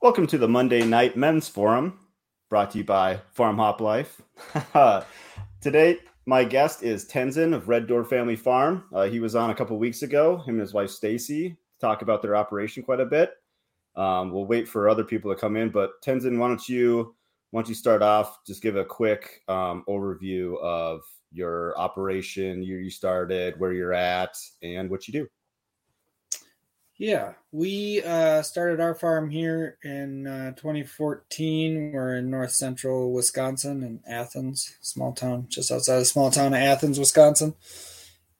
[0.00, 1.98] Welcome to the Monday Night Men's Forum,
[2.48, 4.22] brought to you by Farm Hop Life.
[5.60, 8.84] Today, my guest is Tenzin of Red Door Family Farm.
[8.92, 12.22] Uh, he was on a couple weeks ago, him and his wife Stacy, talk about
[12.22, 13.32] their operation quite a bit.
[13.96, 17.16] Um, we'll wait for other people to come in, but Tenzin, why don't you
[17.50, 18.38] why don't you start off?
[18.46, 21.00] Just give a quick um, overview of
[21.32, 25.28] your operation, you started, where you're at, and what you do.
[27.00, 31.92] Yeah, we uh, started our farm here in uh, 2014.
[31.92, 36.60] We're in north central Wisconsin in Athens, small town just outside the small town of
[36.60, 37.54] Athens, Wisconsin.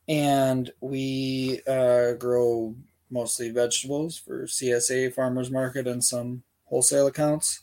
[0.09, 2.75] And we uh, grow
[3.11, 7.61] mostly vegetables for CSA farmers market and some wholesale accounts.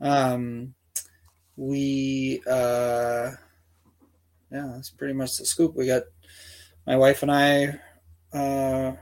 [0.00, 0.72] Um,
[1.56, 3.32] we, uh,
[4.50, 5.74] yeah, that's pretty much the scoop.
[5.74, 6.04] We got
[6.86, 7.80] my wife and I
[8.32, 8.96] uh,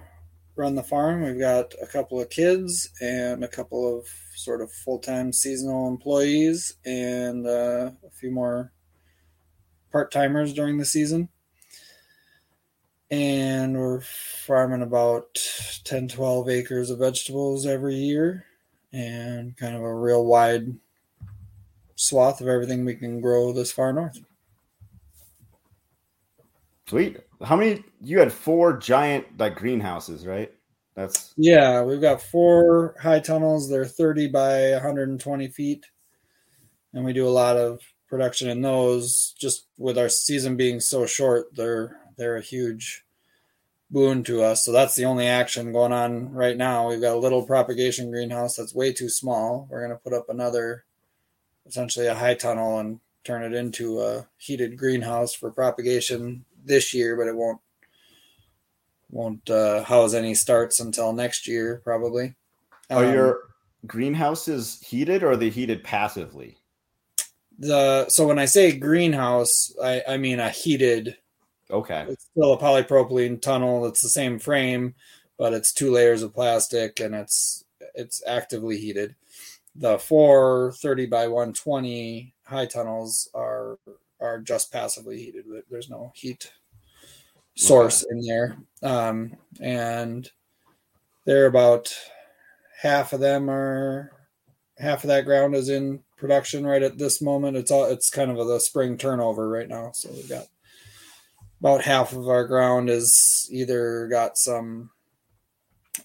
[0.56, 1.23] run the farm.
[1.23, 5.88] We've got a couple of kids and a couple of sort of full time seasonal
[5.88, 8.73] employees and uh, a few more
[9.91, 11.29] part timers during the season.
[13.10, 15.38] And we're farming about
[15.85, 18.46] 10, 12 acres of vegetables every year
[18.93, 20.74] and kind of a real wide
[21.95, 24.19] swath of everything we can grow this far north.
[26.93, 27.21] Sweet.
[27.43, 27.82] How many?
[28.02, 30.52] You had four giant like greenhouses, right?
[30.95, 31.80] That's yeah.
[31.80, 33.71] We've got four high tunnels.
[33.71, 35.87] They're thirty by 120 feet,
[36.93, 39.35] and we do a lot of production in those.
[39.38, 43.07] Just with our season being so short, they're they're a huge
[43.90, 44.63] boon to us.
[44.63, 46.90] So that's the only action going on right now.
[46.90, 49.66] We've got a little propagation greenhouse that's way too small.
[49.70, 50.85] We're going to put up another,
[51.65, 57.16] essentially a high tunnel, and turn it into a heated greenhouse for propagation this year,
[57.16, 57.60] but it won't
[59.10, 62.35] won't uh, house any starts until next year probably.
[62.91, 63.38] Are um, your
[63.87, 66.59] greenhouses heated or are they heated passively?
[67.59, 71.16] The so when I say greenhouse, I, I mean a heated.
[71.70, 72.06] Okay.
[72.09, 73.86] It's still a polypropylene tunnel.
[73.86, 74.94] It's the same frame,
[75.38, 79.15] but it's two layers of plastic and it's it's actively heated.
[79.75, 83.78] The four thirty by 120 high tunnels are
[84.20, 85.44] are just passively heated.
[85.70, 86.50] There's no heat
[87.56, 88.12] source okay.
[88.12, 90.30] in there, um, and
[91.24, 91.94] they're about
[92.80, 94.10] half of them are
[94.78, 97.56] half of that ground is in production right at this moment.
[97.56, 100.46] It's all it's kind of a, the spring turnover right now, so we've got
[101.60, 104.91] about half of our ground is either got some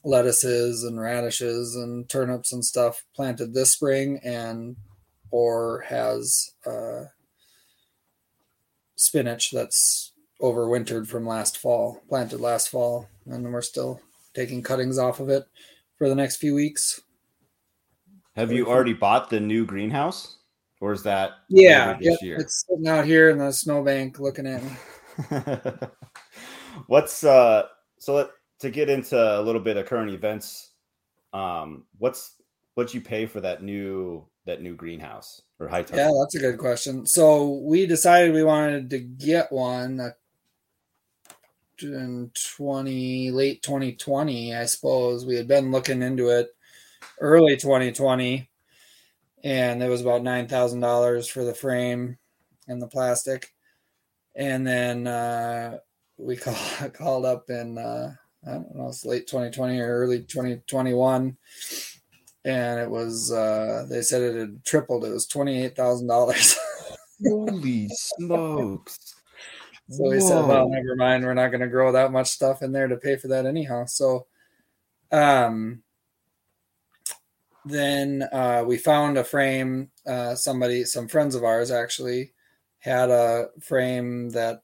[0.04, 4.76] lettuces and radishes and turnips and stuff planted this spring and
[5.32, 7.06] or has uh,
[8.96, 14.02] spinach that's overwintered from last fall, planted last fall, and we're still
[14.34, 15.44] taking cuttings off of it
[15.98, 17.02] for the next few weeks.
[18.36, 20.38] Have you already bought the new greenhouse,
[20.80, 21.98] or is that yeah?
[22.00, 24.72] Yep, it's sitting out here in the snowbank looking at me.
[26.88, 27.64] what's uh?
[27.98, 30.72] So let, to get into a little bit of current events,
[31.34, 32.36] um, what's
[32.76, 36.60] what you pay for that new that new greenhouse or high Yeah, that's a good
[36.60, 37.08] question.
[37.08, 40.14] So we decided we wanted to get one
[41.82, 45.26] in 20 late 2020 i suppose.
[45.26, 46.56] We had been looking into it
[47.20, 48.50] early 2020
[49.44, 52.18] and it was about $9000 for the frame
[52.68, 53.54] and the plastic.
[54.36, 55.78] And then uh,
[56.18, 56.56] we call,
[56.90, 58.14] called up in uh,
[58.46, 61.36] i don't know it's late 2020 or early 2021
[62.46, 65.04] and it was uh, they said it had tripled.
[65.04, 66.56] It was $28000
[67.28, 69.17] holy smokes
[69.90, 70.10] so Whoa.
[70.10, 71.24] we said, well, never mind.
[71.24, 73.86] We're not going to grow that much stuff in there to pay for that anyhow.
[73.86, 74.28] So,
[75.12, 75.82] um,
[77.64, 79.90] then uh, we found a frame.
[80.06, 82.34] Uh, somebody, some friends of ours actually
[82.80, 84.62] had a frame that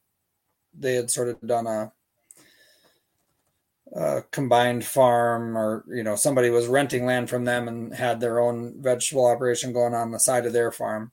[0.78, 1.92] they had sort of done a,
[3.96, 8.40] a combined farm, or you know, somebody was renting land from them and had their
[8.40, 11.12] own vegetable operation going on the side of their farm,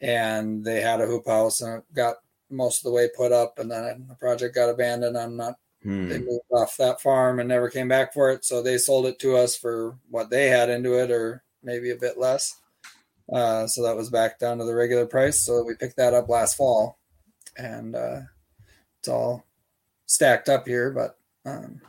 [0.00, 2.16] and they had a hoop house and it got
[2.50, 5.16] most of the way put up, and then the project got abandoned.
[5.16, 5.54] I'm not.
[5.82, 6.08] Hmm.
[6.08, 9.18] They moved off that farm and never came back for it, so they sold it
[9.20, 12.58] to us for what they had into it, or maybe a bit less.
[13.32, 15.40] Uh, so that was back down to the regular price.
[15.40, 16.98] So we picked that up last fall,
[17.56, 18.20] and uh,
[18.98, 19.46] it's all
[20.06, 20.90] stacked up here.
[20.90, 21.16] But
[21.46, 21.80] um,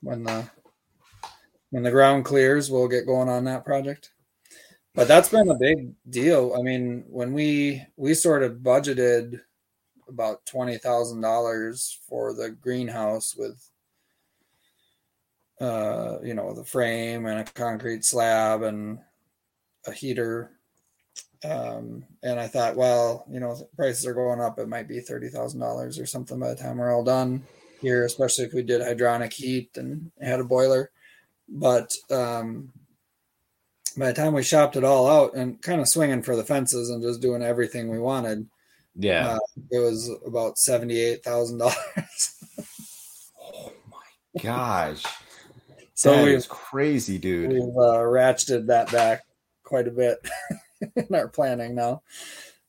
[0.00, 0.50] when the
[1.70, 4.10] when the ground clears, we'll get going on that project
[4.96, 6.56] but that's been a big deal.
[6.58, 9.40] I mean, when we we sort of budgeted
[10.08, 13.70] about twenty thousand dollars for the greenhouse with
[15.60, 18.98] uh, you know, the frame and a concrete slab and
[19.86, 20.50] a heater.
[21.44, 24.58] Um, and I thought, well, you know, prices are going up.
[24.58, 27.44] It might be thirty thousand dollars or something by the time we're all done
[27.80, 30.90] here, especially if we did hydronic heat and had a boiler.
[31.48, 32.72] But um,
[33.96, 36.90] by the time we shopped it all out and kind of swinging for the fences
[36.90, 38.46] and just doing everything we wanted,
[38.94, 39.28] Yeah.
[39.34, 39.38] uh,
[39.70, 42.34] it was about seventy-eight thousand dollars.
[43.42, 45.02] oh my gosh.
[45.94, 47.50] so that is crazy, dude.
[47.52, 49.24] we've uh, ratcheted that back
[49.62, 50.18] quite a bit
[50.96, 52.02] in our planning now.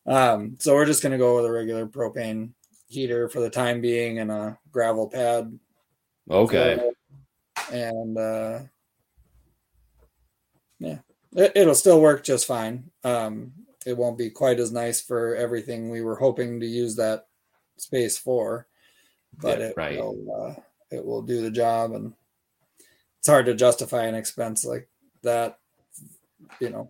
[0.06, 2.52] Um, so we're just gonna go with a regular propane
[2.88, 5.60] heater for the time being and a gravel pad.
[6.30, 6.80] Okay.
[7.72, 8.60] And uh,
[10.80, 11.00] yeah,
[11.36, 12.92] it'll still work just fine.
[13.04, 13.54] Um,
[13.86, 17.28] it won't be quite as nice for everything we were hoping to use that
[17.78, 18.68] space for,
[19.38, 19.98] but Yeah, it right.
[19.98, 21.94] will uh, it will do the job.
[21.94, 22.14] And
[23.20, 24.90] it's hard to justify an expense like
[25.24, 25.60] that,
[26.60, 26.90] you know,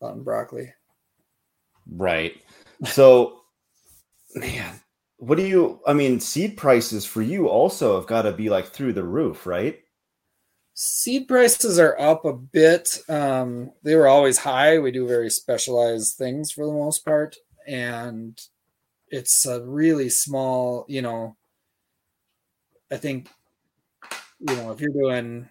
[0.00, 0.72] on broccoli.
[1.90, 2.40] Right.
[2.84, 3.42] So,
[4.34, 4.80] man,
[5.18, 8.66] what do you, I mean, seed prices for you also have got to be like
[8.66, 9.80] through the roof, right?
[10.82, 13.00] Seed prices are up a bit.
[13.06, 14.78] Um, they were always high.
[14.78, 17.36] We do very specialized things for the most part,
[17.66, 18.40] and
[19.08, 20.86] it's a really small.
[20.88, 21.36] You know,
[22.90, 23.28] I think,
[24.38, 25.50] you know, if you're doing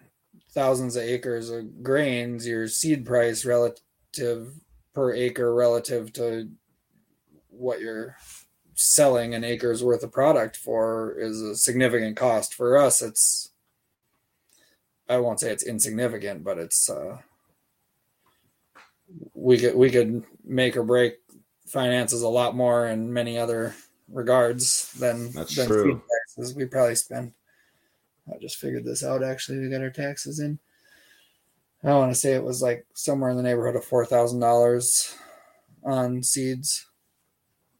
[0.50, 4.52] thousands of acres of grains, your seed price relative
[4.94, 6.50] per acre relative to
[7.50, 8.16] what you're
[8.74, 12.52] selling an acre's worth of product for is a significant cost.
[12.52, 13.49] For us, it's
[15.10, 17.18] I won't say it's insignificant, but it's uh,
[19.34, 21.14] we could we could make or break
[21.66, 23.74] finances a lot more in many other
[24.08, 26.02] regards than That's than true.
[26.36, 26.54] taxes.
[26.54, 27.32] We probably spend.
[28.32, 29.24] I just figured this out.
[29.24, 30.58] Actually, we got our taxes in.
[31.82, 35.16] I want to say it was like somewhere in the neighborhood of four thousand dollars
[35.84, 36.86] on seeds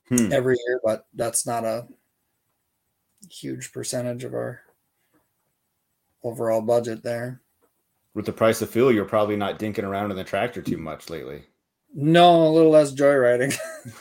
[0.09, 0.33] Hmm.
[0.33, 1.87] every year, but that's not a
[3.31, 4.63] huge percentage of our
[6.23, 7.41] overall budget there.
[8.15, 11.09] With the price of fuel, you're probably not dinking around in the tractor too much
[11.11, 11.45] lately.
[11.95, 13.57] No, a little less joyriding.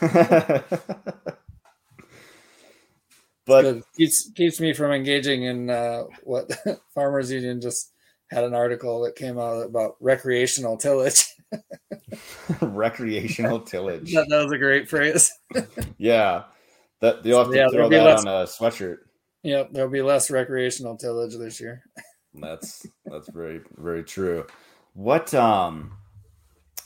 [3.46, 3.82] but Good.
[3.96, 6.50] keeps keeps me from engaging in uh, what
[6.94, 7.92] Farmers Union just
[8.30, 11.24] had an article that came out about recreational tillage.
[12.60, 14.12] recreational tillage.
[14.14, 15.32] that, that was a great phrase.
[15.98, 16.44] Yeah.
[17.00, 18.98] That you'll have to Yeah, throw that less- on a sweatshirt.
[19.42, 21.82] Yep, there'll be less recreational tillage this year.
[22.34, 24.46] That's that's very very true.
[24.94, 25.92] What um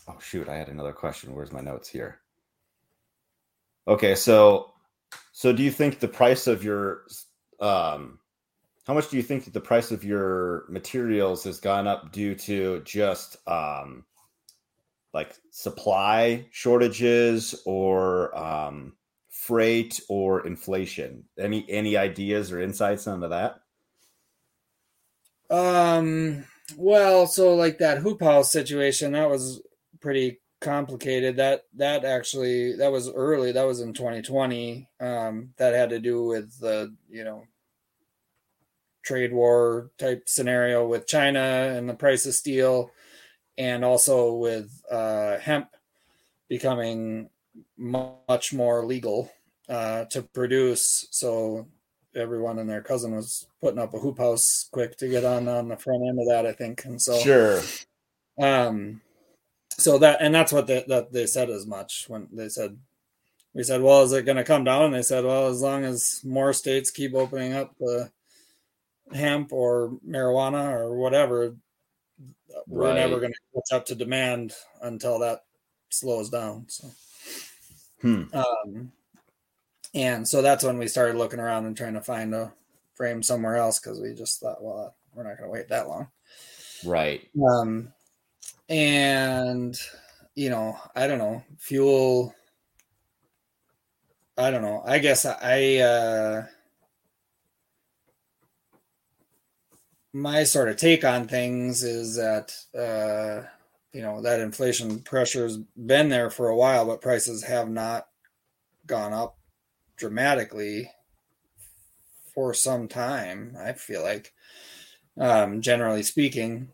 [0.09, 1.35] oh shoot, I had another question.
[1.35, 2.21] Where's my notes here?
[3.87, 4.73] Okay, so
[5.33, 7.07] so do you think the price of your
[7.61, 8.19] um
[8.87, 12.35] how much do you think that the price of your materials has gone up due
[12.35, 14.05] to just um
[15.13, 18.95] like supply shortages or um
[19.29, 21.25] freight or inflation?
[21.39, 23.61] Any any ideas or insights onto that?
[25.51, 26.45] Um,
[26.77, 29.63] well, so like that hoop house situation, that was
[30.01, 31.37] pretty complicated.
[31.37, 33.53] That that actually that was early.
[33.53, 34.89] That was in 2020.
[35.01, 37.45] Um, that had to do with the you know
[39.03, 42.91] trade war type scenario with China and the price of steel,
[43.59, 45.69] and also with uh, hemp
[46.49, 47.29] becoming
[47.77, 49.31] much more legal
[49.69, 51.07] uh, to produce.
[51.11, 51.69] So
[52.17, 55.69] everyone and their cousin was putting up a hoop house quick to get on on
[55.69, 56.85] the front end of that, I think.
[56.85, 57.61] And so, Sure.
[58.41, 59.01] um,
[59.71, 62.79] so that and that's what they, that they said as much when they said
[63.55, 64.87] we said, well, is it going to come down?
[64.87, 68.11] And they said, well, as long as more states keep opening up the
[69.13, 71.55] hemp or marijuana or whatever,
[72.67, 75.45] we're never going to catch up to demand until that
[75.91, 76.67] slows down.
[76.69, 76.91] So.
[78.01, 78.25] Hmm.
[78.33, 78.93] Um,
[79.95, 82.53] and so that's when we started looking around and trying to find a
[82.95, 86.09] frame somewhere else because we just thought, well, we're not going to wait that long.
[86.85, 87.29] Right.
[87.49, 87.93] Um,
[88.69, 89.79] and
[90.35, 92.35] you know, I don't know, fuel.
[94.37, 94.83] I don't know.
[94.85, 96.47] I guess I, uh,
[100.13, 103.47] my sort of take on things is that, uh,
[103.93, 108.09] you know, that inflation pressure's been there for a while, but prices have not
[108.87, 109.39] gone up
[109.97, 110.91] dramatically
[112.35, 113.57] for some time.
[113.59, 114.33] I feel like,
[115.19, 116.69] um, generally speaking,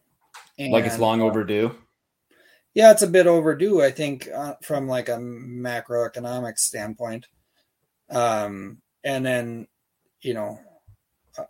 [0.59, 1.75] like it's And, long uh, overdue.
[2.75, 7.27] yeah, it's a bit overdue, I think, uh, from like a macroeconomic standpoint.
[8.11, 9.67] Um, and then,
[10.23, 10.61] you know,
[11.39, 11.45] uh,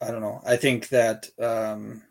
[0.00, 0.40] I don't know.
[0.46, 2.02] I think that um,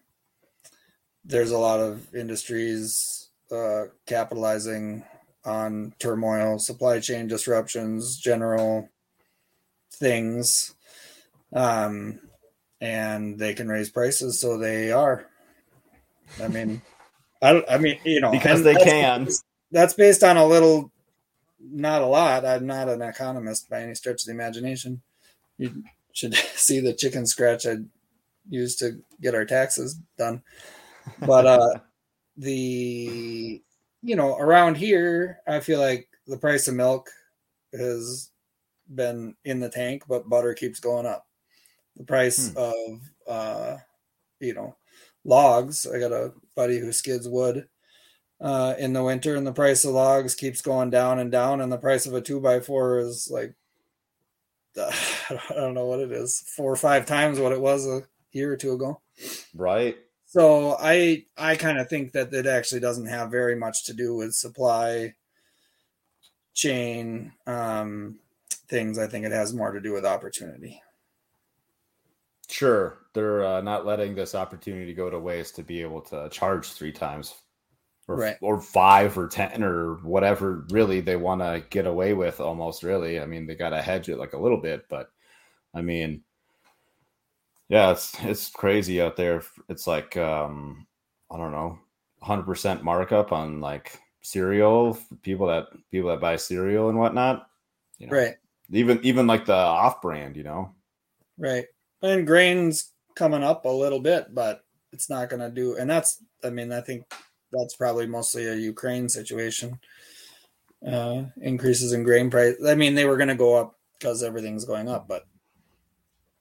[1.24, 5.03] there's a lot of industries uh, capitalizing
[5.45, 8.89] on turmoil, supply chain disruptions, general
[9.91, 10.75] things,
[11.53, 12.19] um,
[12.81, 15.27] and they can raise prices, so they are.
[16.41, 16.81] I mean,
[17.41, 19.27] I, I mean, you know, because they that's, can.
[19.71, 20.91] That's based on a little,
[21.59, 22.45] not a lot.
[22.45, 25.01] I'm not an economist by any stretch of the imagination.
[25.57, 25.83] You
[26.13, 27.77] should see the chicken scratch I
[28.49, 30.41] used to get our taxes done.
[31.19, 31.79] But uh,
[32.37, 33.61] the
[34.05, 37.09] you know around here, I feel like the price of milk
[37.74, 38.29] has
[38.93, 41.25] been in the tank, but butter keeps going up.
[41.97, 42.57] The price hmm.
[42.57, 43.77] of uh,
[44.39, 44.75] you know
[45.24, 45.88] logs.
[45.88, 47.67] I got a buddy who skids wood
[48.39, 51.71] uh, in the winter, and the price of logs keeps going down and down, and
[51.71, 53.55] the price of a two by four is like
[54.77, 54.91] uh,
[55.50, 58.53] I don't know what it is, four or five times what it was a year
[58.53, 59.01] or two ago.
[59.55, 59.97] Right.
[60.35, 64.13] So I I kind of think that it actually doesn't have very much to do
[64.13, 65.13] with supply
[66.53, 68.19] chain um,
[68.67, 68.99] things.
[68.99, 70.81] I think it has more to do with opportunity.
[72.49, 76.73] Sure, they're uh, not letting this opportunity go to waste to be able to charge
[76.73, 77.33] three times,
[78.09, 78.35] or right.
[78.41, 80.65] or five or ten or whatever.
[80.69, 82.41] Really, they want to get away with.
[82.41, 85.11] Almost really, I mean, they got to hedge it like a little bit, but
[85.73, 86.25] I mean,
[87.69, 89.43] yeah, it's it's crazy out there.
[89.69, 90.88] It's like um,
[91.31, 91.79] I don't know,
[92.22, 94.98] hundred percent markup on like cereal.
[95.22, 97.48] People that people that buy cereal and whatnot.
[97.98, 98.36] You know, right.
[98.72, 100.74] Even even like the off brand, you know.
[101.38, 101.65] Right
[102.01, 105.77] and grains coming up a little bit, but it's not going to do.
[105.77, 107.05] And that's, I mean, I think
[107.51, 109.79] that's probably mostly a Ukraine situation.
[110.86, 112.55] Uh, increases in grain price.
[112.65, 115.25] I mean, they were going to go up because everything's going up, but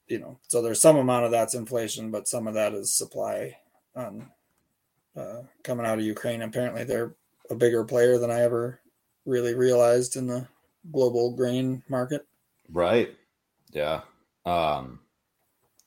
[0.08, 3.56] you know, so there's some amount of that's inflation, but some of that is supply
[3.96, 4.28] on
[5.16, 6.42] uh, coming out of Ukraine.
[6.42, 7.14] Apparently, they're
[7.50, 8.80] a bigger player than I ever
[9.25, 10.46] really realized in the
[10.92, 12.26] global grain market.
[12.70, 13.14] Right.
[13.73, 14.02] Yeah.
[14.44, 15.00] Um,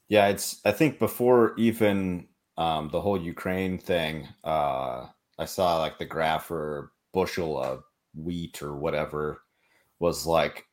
[0.08, 0.62] yeah, it's.
[0.66, 5.08] I think before even um, the whole Ukraine thing, uh,
[5.38, 7.84] I saw like the graph for bushel of
[8.16, 9.42] wheat or whatever
[10.00, 10.66] was like,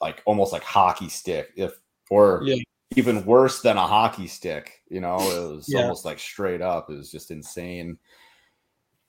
[0.00, 1.72] like almost like hockey stick, if
[2.10, 2.56] or yeah.
[2.96, 4.82] Even worse than a hockey stick.
[4.88, 5.82] You know, it was yeah.
[5.82, 6.90] almost like straight up.
[6.90, 7.98] It was just insane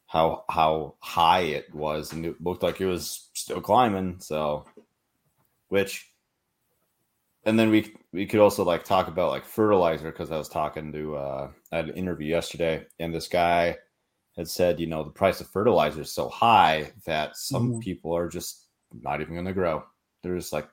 [0.08, 4.18] how how high it was, and it looked like it was still climbing.
[4.20, 4.66] So,
[5.70, 6.12] which
[7.46, 10.92] and then we we could also like talk about like fertilizer because I was talking
[10.94, 13.78] to uh, I had an interview yesterday, and this guy
[14.38, 17.80] had said, you know, the price of fertilizer is so high that some mm-hmm.
[17.80, 18.68] people are just
[19.02, 19.84] not even going to grow.
[20.22, 20.68] They're just like,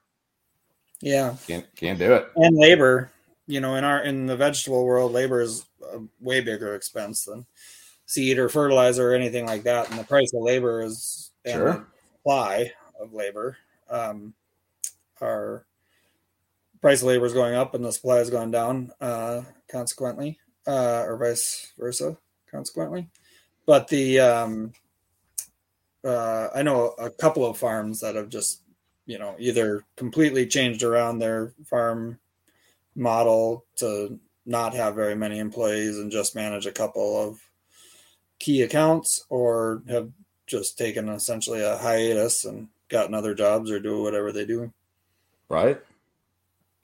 [1.01, 2.29] yeah, can't can't do it.
[2.37, 3.11] And labor,
[3.47, 7.47] you know, in our in the vegetable world, labor is a way bigger expense than
[8.07, 11.69] seed or fertilizer or anything like that, and the price of labor is sure.
[11.69, 11.85] and
[12.17, 13.57] supply of labor
[13.89, 14.35] um,
[15.21, 15.65] are
[16.81, 21.05] price of labor is going up and the supply has gone down uh, consequently, uh,
[21.07, 22.17] or vice versa,
[22.51, 23.09] consequently.
[23.67, 24.73] But the um,
[26.05, 28.63] uh, I know a couple of farms that have just
[29.11, 32.21] you know either completely changed around their farm
[32.95, 37.41] model to not have very many employees and just manage a couple of
[38.39, 40.11] key accounts, or have
[40.47, 44.73] just taken essentially a hiatus and gotten other jobs or do whatever they do.
[45.49, 45.81] Right.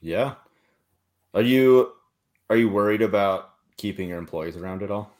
[0.00, 0.34] Yeah.
[1.32, 1.92] Are you
[2.50, 5.12] are you worried about keeping your employees around at all?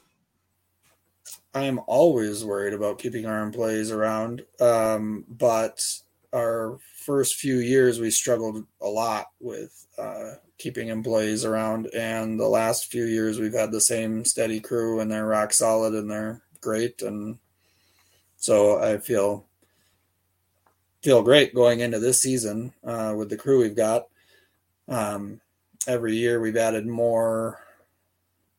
[1.55, 4.45] I am always worried about keeping our employees around.
[4.61, 5.81] Um, but
[6.35, 11.89] our first few years, we struggled a lot with uh, keeping employees around.
[11.95, 15.95] And the last few years, we've had the same steady crew, and they're rock solid
[15.95, 17.03] and they're great.
[17.03, 17.39] And
[18.37, 19.47] so I feel
[21.03, 24.07] feel great going into this season uh, with the crew we've got.
[24.89, 25.41] Um,
[25.87, 27.61] every year we've added more,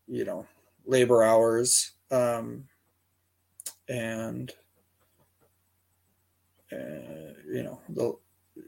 [0.08, 0.46] you know,
[0.86, 2.66] labor hours, um,
[3.90, 4.54] and
[6.72, 8.14] uh, you know, the,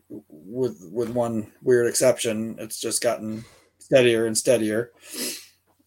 [0.09, 3.43] with with one weird exception, it's just gotten
[3.79, 4.91] steadier and steadier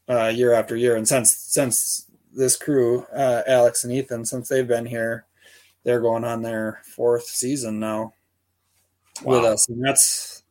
[0.08, 0.96] uh, year after year.
[0.96, 5.26] And since since this crew, uh, Alex and Ethan, since they've been here,
[5.84, 8.14] they're going on their fourth season now
[9.22, 9.36] wow.
[9.36, 10.42] with us, and that's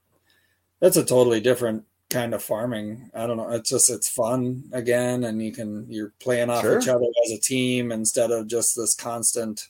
[0.80, 3.10] that's a totally different kind of farming.
[3.13, 3.50] I don't know.
[3.51, 6.80] It's just it's fun again, and you can you're playing off sure.
[6.80, 9.68] each other as a team instead of just this constant.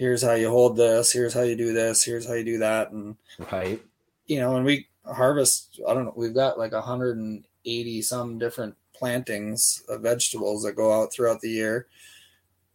[0.00, 1.12] Here's how you hold this.
[1.12, 2.02] Here's how you do this.
[2.02, 3.16] Here's how you do that, and
[3.52, 3.78] right.
[4.24, 6.14] You know, when we harvest, I don't know.
[6.16, 11.86] We've got like 180 some different plantings of vegetables that go out throughout the year.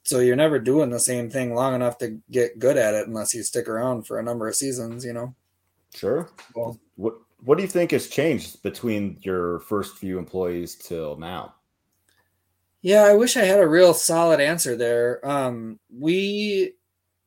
[0.03, 3.34] So you're never doing the same thing long enough to get good at it unless
[3.34, 5.34] you stick around for a number of seasons, you know.
[5.96, 6.29] Sure.
[6.53, 11.55] Well, What What do you think has changed between your first few employees till now?
[12.84, 15.27] Yeah, I wish I had a real solid answer there.
[15.27, 16.75] Um, we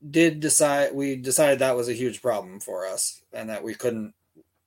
[0.09, 4.15] did decide we decided that was a huge problem for us, and that we couldn't.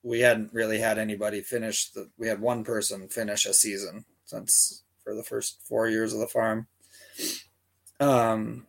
[0.04, 2.10] We hadn't really had anybody finish the.
[2.18, 6.28] We had one person finish a season since for the first four years of the
[6.28, 6.68] farm.
[8.00, 8.66] Um,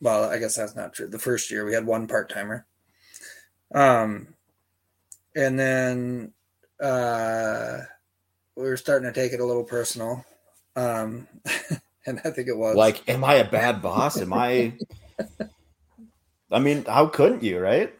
[0.00, 1.08] well, I guess that's not true.
[1.08, 2.66] The first year we had one part timer.
[3.74, 4.28] Um,
[5.34, 6.32] and then
[6.80, 7.78] uh,
[8.54, 10.24] we were starting to take it a little personal.
[10.76, 11.26] Um,
[12.06, 14.20] and I think it was Like, am I a bad boss?
[14.20, 14.74] Am I?
[16.50, 17.94] I mean, how couldn't you, right?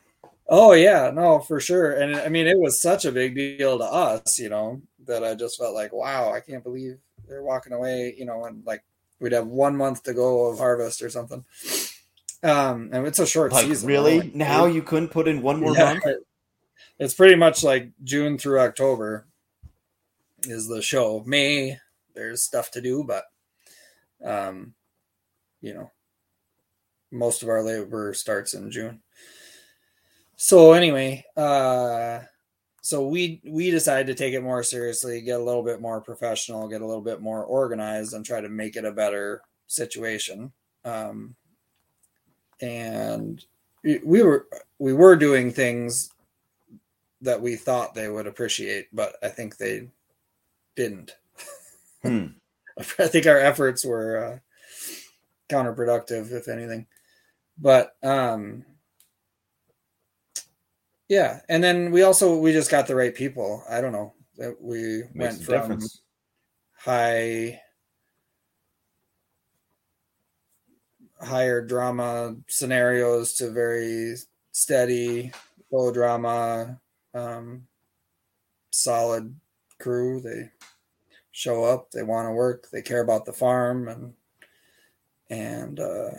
[0.48, 1.92] Oh yeah, no, for sure.
[1.92, 5.34] And I mean, it was such a big deal to us, you know, that I
[5.34, 8.84] just felt like, wow, I can't believe they're walking away, you know, and like
[9.20, 11.44] we'd have one month to go of harvest or something.
[12.42, 13.88] Um, and it's a short Like, season.
[13.88, 14.16] really?
[14.20, 16.04] like, now you couldn't put in one more Yeah, month?
[16.98, 19.26] It's pretty much like June through October
[20.44, 21.22] is the show.
[21.26, 21.78] May
[22.14, 23.24] there's stuff to do, but
[24.24, 24.74] um,
[25.60, 25.90] you know,
[27.16, 29.00] most of our labor starts in June.
[30.36, 32.20] So anyway, uh
[32.86, 36.68] so we we decided to take it more seriously, get a little bit more professional,
[36.68, 40.52] get a little bit more organized, and try to make it a better situation.
[40.84, 41.34] Um,
[42.60, 43.44] and
[43.82, 44.46] we we were
[44.78, 46.10] we were doing things
[47.22, 49.88] that we thought they would appreciate, but I think they
[50.76, 51.16] didn't.
[52.04, 52.26] Hmm.
[52.78, 54.38] I think our efforts were uh,
[55.48, 56.86] counterproductive, if anything.
[57.58, 58.64] But um,
[61.08, 63.62] yeah, and then we also we just got the right people.
[63.68, 64.14] I don't know.
[64.36, 66.02] That we Makes went from difference.
[66.76, 67.60] high
[71.20, 74.14] higher drama scenarios to very
[74.52, 75.32] steady
[75.70, 76.78] low drama
[77.14, 77.66] um
[78.72, 79.34] solid
[79.78, 80.20] crew.
[80.20, 80.50] They
[81.32, 81.90] show up.
[81.90, 82.68] They want to work.
[82.70, 84.14] They care about the farm and
[85.30, 86.10] and uh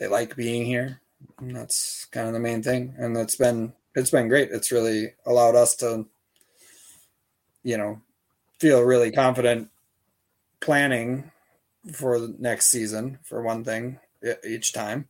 [0.00, 1.00] they like being here.
[1.38, 2.94] And that's kind of the main thing.
[2.98, 4.50] And it's been it's been great.
[4.50, 6.06] It's really allowed us to
[7.62, 8.00] you know
[8.58, 9.68] feel really confident
[10.60, 11.30] planning
[11.92, 14.00] for the next season for one thing
[14.44, 15.08] each time.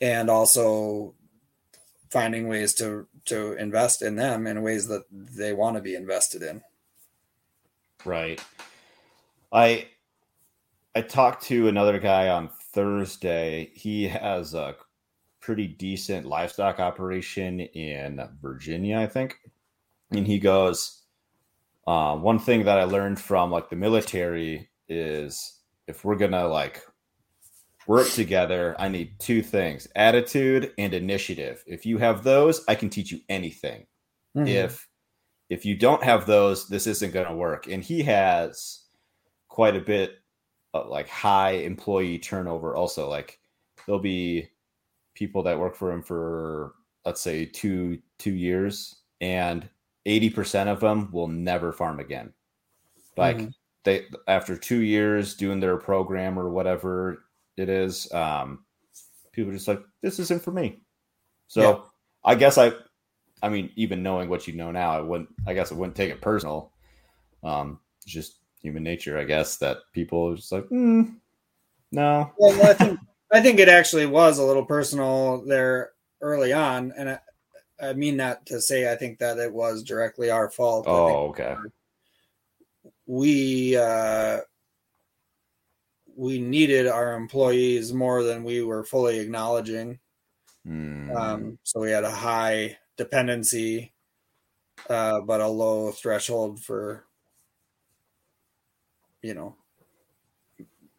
[0.00, 1.14] And also
[2.10, 6.42] finding ways to to invest in them in ways that they want to be invested
[6.42, 6.62] in.
[8.04, 8.42] Right.
[9.50, 9.86] I
[10.94, 13.70] I talked to another guy on Thursday.
[13.74, 14.76] He has a
[15.40, 19.38] pretty decent livestock operation in Virginia, I think.
[20.10, 21.02] And he goes,
[21.86, 26.82] uh, one thing that I learned from like the military is if we're gonna like
[27.86, 31.64] work together, I need two things: attitude and initiative.
[31.66, 33.86] If you have those, I can teach you anything
[34.46, 34.88] if
[35.50, 38.84] if you don't have those this isn't going to work and he has
[39.48, 40.21] quite a bit
[40.74, 43.38] of like high employee turnover also like
[43.86, 44.48] there'll be
[45.14, 49.68] people that work for him for let's say two two years and
[50.06, 52.32] 80% of them will never farm again
[53.16, 53.54] like Mhm.
[53.84, 57.24] they after two years doing their program or whatever
[57.56, 58.64] it is um
[59.32, 60.80] people are just like this isn't for me
[61.48, 61.80] so Yeah.
[62.24, 62.72] i guess i
[63.44, 65.28] I mean, even knowing what you know now, I wouldn't.
[65.48, 66.70] I guess I wouldn't take it personal.
[67.42, 71.14] Um, just human nature, I guess, that people are just like, mm,
[71.90, 72.32] no.
[72.38, 72.98] well i think
[73.32, 77.18] i think it actually was a little personal there early on and i,
[77.80, 81.54] I mean that to say i think that it was directly our fault Oh, okay.
[83.06, 84.40] we uh
[86.16, 89.98] we needed our employees more than we were fully acknowledging
[90.64, 91.10] Hmm.
[91.16, 93.92] Um, so we had a high dependency,
[94.88, 97.04] uh, but a low threshold for,
[99.22, 99.56] you know,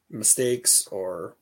[0.10, 1.36] mistakes or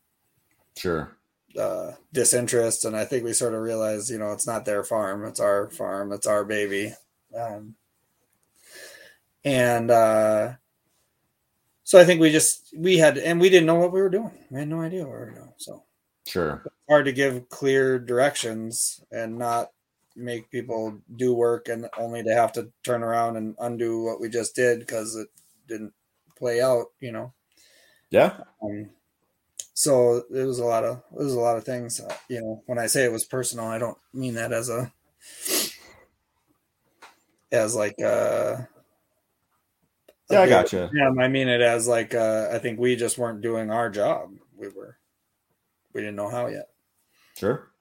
[0.78, 1.16] sure.
[1.60, 2.86] uh, disinterest.
[2.86, 5.70] And I think we sort of realized, you know, it's not their farm, it's our
[5.70, 6.94] farm, it's our baby.
[7.38, 7.76] Um,
[9.44, 10.54] and uh,
[11.84, 14.32] so I think we just, we had, and we didn't know what we were doing.
[14.50, 15.54] We had no idea what we were doing.
[15.58, 15.84] So
[16.26, 16.68] Sure.
[16.88, 19.72] hard to give clear directions and not
[20.16, 24.30] make people do work and only to have to turn around and undo what we
[24.30, 25.30] just did because it
[25.68, 25.94] didn't
[26.42, 27.32] play out you know
[28.10, 28.42] Yeah.
[28.64, 28.90] um,
[29.76, 32.64] so it was a lot of it was a lot of things uh, you know
[32.66, 34.92] when i say it was personal i don't mean that as a
[37.52, 38.58] as like uh
[40.32, 40.90] Yeah, I gotcha.
[40.94, 44.32] Yeah, I mean it as like uh, I think we just weren't doing our job.
[44.56, 44.98] We were,
[45.94, 46.70] we didn't know how yet.
[47.36, 47.72] Sure.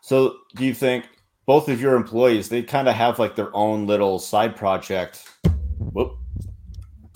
[0.00, 1.04] So, do you think
[1.44, 5.28] both of your employees they kind of have like their own little side project?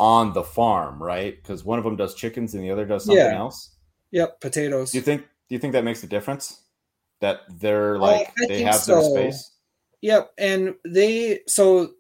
[0.01, 1.37] On the farm, right?
[1.37, 3.39] Because one of them does chickens and the other does something Yeah.
[3.39, 3.77] else.
[4.13, 4.93] Yep, potatoes.
[4.93, 5.23] Do you think?
[5.23, 6.63] Do you think that makes a difference?
[7.21, 9.53] That they're like I they have their space.
[10.01, 11.93] Yep, and they so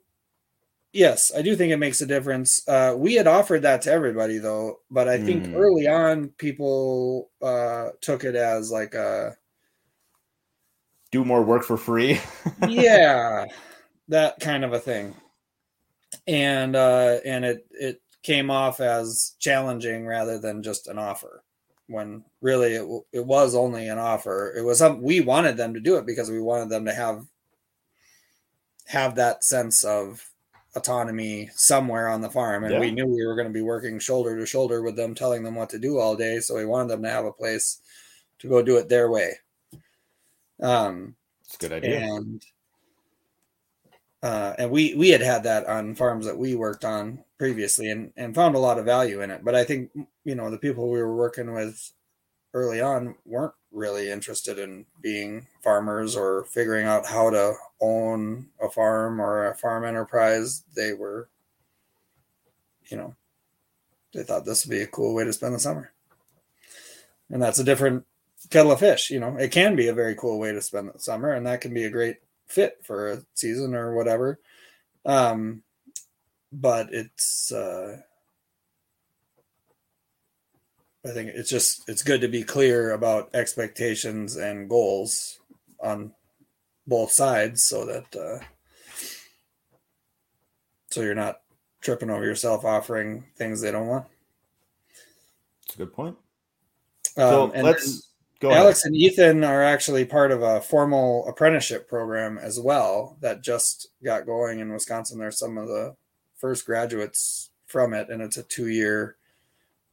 [0.95, 2.67] yes, I do think it makes a difference.
[2.67, 5.55] Uh, we had offered that to everybody though, but I think Hmm.
[5.55, 9.37] early on people uh, took it as like a
[11.13, 12.19] Do more work for free.
[12.69, 13.45] yeah,
[14.09, 15.15] that kind of a thing,
[16.27, 21.43] and uh, and it it came off as challenging rather than just an offer.
[21.87, 24.55] When really it, w- it was only an offer.
[24.57, 27.27] It was we wanted them to do it because we wanted them to have
[28.87, 30.29] have that sense of
[30.77, 32.81] autonomy somewhere on the farm and Yeah.
[32.81, 35.57] we knew we were going to be working shoulder to shoulder with them telling them
[35.57, 37.81] what to do all day so we wanted them to have a place
[38.39, 39.33] to go do it their way
[40.63, 41.99] um It's a good idea.
[41.99, 42.41] and
[44.23, 48.13] uh, and we we had had that on farms that we worked on previously and
[48.17, 49.43] and found a lot of value in it.
[49.45, 49.91] But i think
[50.25, 51.93] you know the people we were working with
[52.53, 58.69] early on weren't really interested in being farmers or figuring out how to own a
[58.69, 60.65] farm or a farm enterprise.
[60.77, 61.29] They were
[62.89, 63.15] you know
[64.13, 65.93] they thought this would be a cool way to spend the summer.
[67.31, 68.05] And that's a different
[68.51, 69.37] kettle of fish you know.
[69.39, 71.85] It can be a very cool way to spend the summer and that can be
[71.85, 72.17] a great
[72.51, 74.39] fit for a season or whatever
[75.07, 75.63] um
[76.53, 77.97] but it's uh
[81.07, 85.39] i think it's just it's good to be clear about expectations and goals
[85.83, 86.13] on
[86.87, 88.45] both sides so that uh
[90.91, 91.41] so you're not
[91.81, 94.07] tripping over yourself offering things they don't want
[95.65, 96.17] It's a good point.
[97.17, 98.10] um, So let's
[98.41, 98.49] go.
[98.49, 98.63] ahead.
[98.63, 103.89] Alex and Ethan are actually part of a formal apprenticeship program as well that just
[104.03, 105.19] got going in Wisconsin.
[105.19, 105.95] They're some of the
[106.37, 109.17] first graduates from it, and it's a two year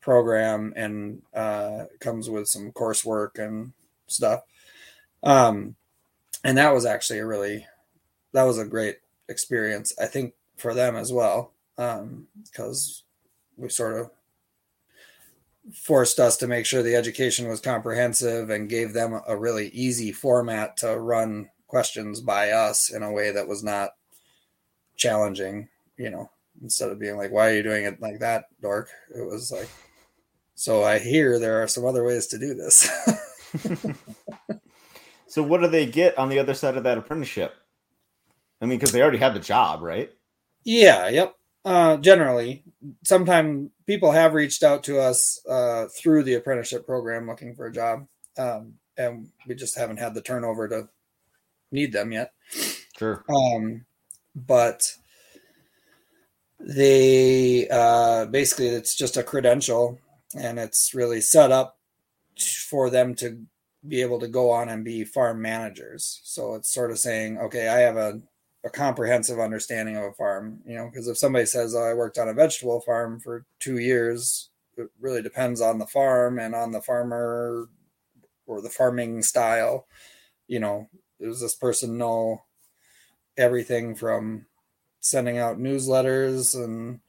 [0.02, 3.74] program and uh, comes with some coursework and
[4.08, 4.42] stuff.
[5.24, 5.76] Um,
[6.44, 7.66] and that was actually a really
[8.34, 8.98] that was a great
[9.30, 13.04] experience, I think, for them as well, because
[13.58, 14.12] we sort of
[15.74, 20.12] forced us to make sure the education was comprehensive and gave them a really easy
[20.12, 23.92] format to run questions by us in a way that was not
[24.96, 26.30] challenging, you know,
[26.62, 28.90] instead of being like, why are you doing it like that, dork?
[29.16, 29.70] It was like,
[30.56, 32.90] so I hear there are some other ways to do this.
[35.28, 37.54] so what do they get on the other side of that apprenticeship?
[38.62, 40.12] I mean, because they already had the job, right?
[40.68, 41.37] yeah, yep.
[41.68, 42.64] Uh, generally,
[43.04, 47.74] sometimes people have reached out to us uh, through the apprenticeship program looking for a
[47.74, 50.88] job, um, and we just haven't had the turnover to
[51.70, 52.32] need them yet.
[52.98, 53.22] Sure.
[53.30, 53.86] um,
[54.34, 54.96] but
[56.58, 60.00] they uh, basically it's just a credential
[60.40, 61.80] and it's really set up
[62.70, 63.42] for them to
[63.86, 67.68] be able to go on and be farm managers so it's sort of saying okay
[67.68, 68.20] i have a,
[68.68, 72.18] a comprehensive understanding of a farm you know because if somebody says oh, i worked
[72.18, 76.72] on a vegetable farm for two years it really depends on the farm and on
[76.72, 77.68] the farmer
[78.46, 79.88] or the farming style
[80.48, 80.88] you know
[81.20, 82.44] does this person know
[83.38, 84.46] everything from
[85.00, 87.00] sending out newsletters and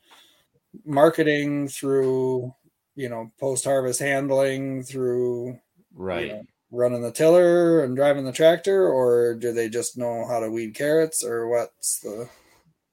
[0.85, 2.55] marketing through
[2.95, 5.59] you know post harvest handling through
[5.95, 6.27] Right.
[6.27, 10.41] you know, running the tiller and driving the tractor or do they just know how
[10.41, 12.29] to weed carrots or what's the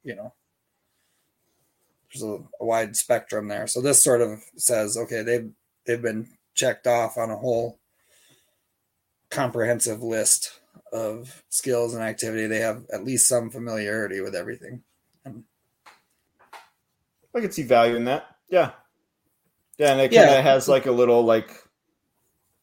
[0.04, 0.34] you know
[2.14, 5.50] there's a, a wide spectrum there so this sort of says okay they've
[5.86, 7.78] they've been checked off on a whole
[9.30, 10.60] comprehensive list
[10.94, 14.82] of skills and activity they have at least some familiarity with everything
[17.36, 18.28] I could see value in that.
[18.48, 18.72] Yeah.
[19.78, 20.26] Yeah, and it Yeah.
[20.28, 21.52] kind of has like a little like,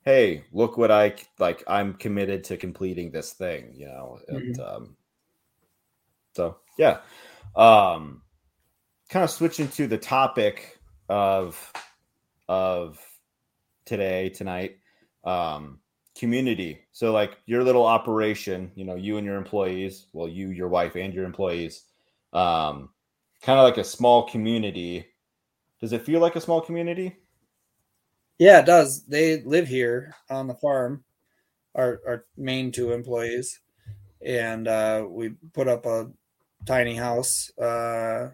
[0.04, 1.62] hey, look what I like.
[1.66, 4.18] I'm committed to completing this thing, you know.
[4.28, 4.96] And um,
[6.34, 6.98] so yeah,
[7.56, 8.22] um,
[9.08, 11.72] kind of switching to the topic of
[12.48, 12.98] of
[13.84, 14.78] today tonight,
[15.24, 15.78] um,
[16.18, 16.80] community.
[16.92, 20.96] So like your little operation, you know, you and your employees, well, you, your wife,
[20.96, 21.84] and your employees,
[22.32, 22.90] um,
[23.42, 25.06] kind of like a small community.
[25.80, 27.16] Does it feel like a small community?
[28.42, 29.04] Yeah, it does.
[29.04, 31.04] They live here on the farm,
[31.76, 33.60] our our main two employees,
[34.20, 36.10] and uh, we put up a
[36.66, 38.30] tiny house uh,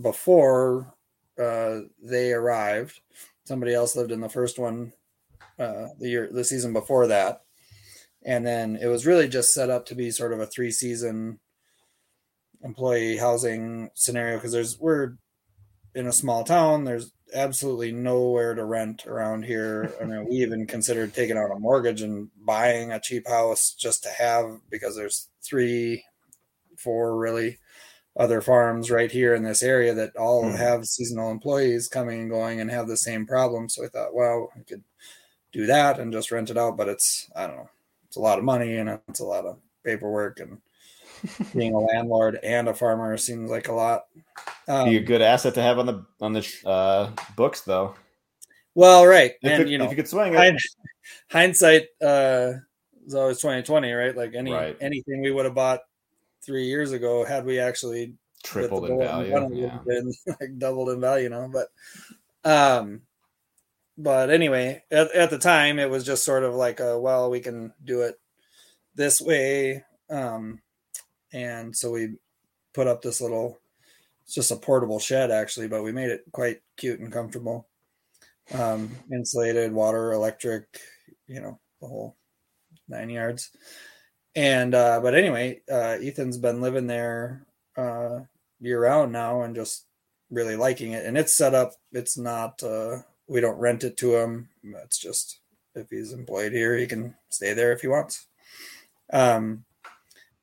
[0.00, 0.94] before
[1.38, 2.98] uh, they arrived.
[3.44, 4.94] Somebody else lived in the first one
[5.58, 7.42] uh, the year, the season before that,
[8.24, 11.40] and then it was really just set up to be sort of a three season
[12.62, 15.16] employee housing scenario because there's we're
[15.98, 16.84] in a small town.
[16.84, 19.92] There's absolutely nowhere to rent around here.
[20.00, 24.04] I mean, we even considered taking out a mortgage and buying a cheap house just
[24.04, 26.04] to have because there's three,
[26.76, 27.58] four really
[28.16, 30.56] other farms right here in this area that all mm.
[30.56, 33.68] have seasonal employees coming and going and have the same problem.
[33.68, 34.82] So I thought, well, we could
[35.52, 37.70] do that and just rent it out, but it's I don't know,
[38.06, 40.58] it's a lot of money and it's a lot of paperwork and
[41.54, 44.06] being a landlord and a farmer seems like a lot.
[44.66, 47.94] Um, Be a good asset to have on the on the uh, books, though.
[48.74, 50.62] Well, right, if and it, you know, if you could swing it,
[51.30, 52.52] hindsight uh,
[53.06, 54.16] is always twenty twenty, right?
[54.16, 54.76] Like any right.
[54.80, 55.80] anything we would have bought
[56.42, 59.78] three years ago, had we actually tripled in value, yeah.
[59.86, 61.48] been like doubled in value now.
[61.48, 61.68] But,
[62.48, 63.02] um,
[63.96, 67.40] but anyway, at, at the time, it was just sort of like a well, we
[67.40, 68.18] can do it
[68.94, 69.84] this way.
[70.10, 70.60] Um,
[71.32, 72.14] and so we
[72.74, 73.58] put up this little
[74.22, 77.66] it's just a portable shed actually but we made it quite cute and comfortable.
[78.54, 80.80] Um, insulated water electric
[81.26, 82.16] you know the whole
[82.88, 83.50] nine yards.
[84.34, 88.20] And uh, but anyway uh, ethan's been living there uh,
[88.60, 89.86] year round now and just
[90.30, 91.04] really liking it.
[91.04, 94.48] And it's set up it's not uh, we don't rent it to him.
[94.84, 95.40] It's just
[95.74, 98.26] if he's employed here he can stay there if he wants.
[99.12, 99.64] Um,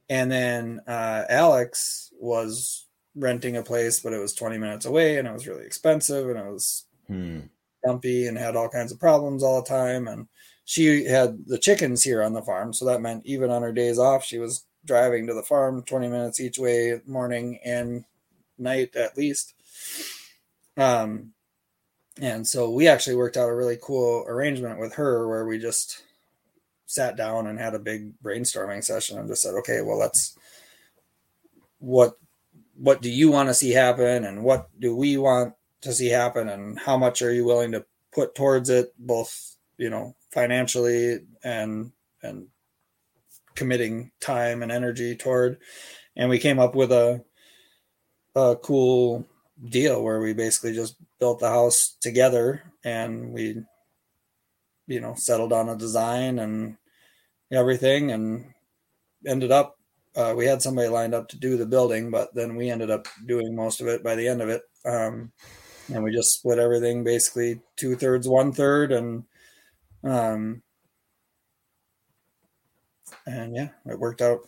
[0.09, 5.27] and then uh, Alex was renting a place, but it was 20 minutes away and
[5.27, 7.41] it was really expensive and it was hmm.
[7.85, 10.07] dumpy and had all kinds of problems all the time.
[10.07, 10.27] And
[10.65, 12.73] she had the chickens here on the farm.
[12.73, 16.07] So that meant even on her days off, she was driving to the farm 20
[16.07, 18.05] minutes each way, morning and
[18.57, 19.53] night at least.
[20.77, 21.31] Um,
[22.21, 26.03] and so we actually worked out a really cool arrangement with her where we just
[26.85, 30.37] sat down and had a big brainstorming session and just said, okay, well, let's
[31.79, 32.17] what
[32.77, 36.49] what do you want to see happen and what do we want to see happen
[36.49, 41.91] and how much are you willing to put towards it both you know financially and
[42.23, 42.47] and
[43.55, 45.57] committing time and energy toward.
[46.15, 47.23] And we came up with a
[48.35, 49.25] a cool
[49.69, 53.63] deal where we basically just built the house together and we
[54.87, 56.77] you know settled on a design and
[57.51, 58.45] everything and
[59.25, 59.77] ended up
[60.15, 63.07] uh, we had somebody lined up to do the building but then we ended up
[63.25, 64.61] doing most of it by the end of it.
[64.85, 65.31] Um,
[65.93, 69.23] and we just split everything basically two thirds one third and
[70.03, 70.61] um,
[73.25, 74.47] and yeah it worked out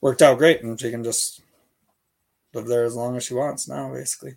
[0.00, 0.62] worked out great.
[0.62, 1.42] And she can just
[2.54, 4.36] live there as long as she wants now basically.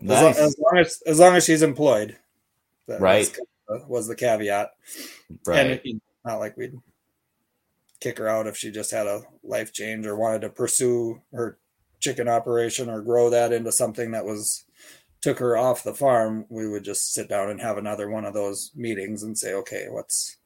[0.00, 0.18] Nice.
[0.18, 2.16] as, long, as, long as as long as she's employed.
[2.86, 3.38] That right
[3.86, 4.70] was, the caveat.
[5.46, 5.80] Right.
[5.84, 6.78] and not like we'd
[8.00, 11.58] kick her out if she just had a life change or wanted to pursue her
[12.00, 14.64] chicken operation or grow that into something that was
[15.20, 16.46] took her off the farm.
[16.48, 19.86] We would just sit down and have another one of those meetings and say okay
[19.88, 20.36] what's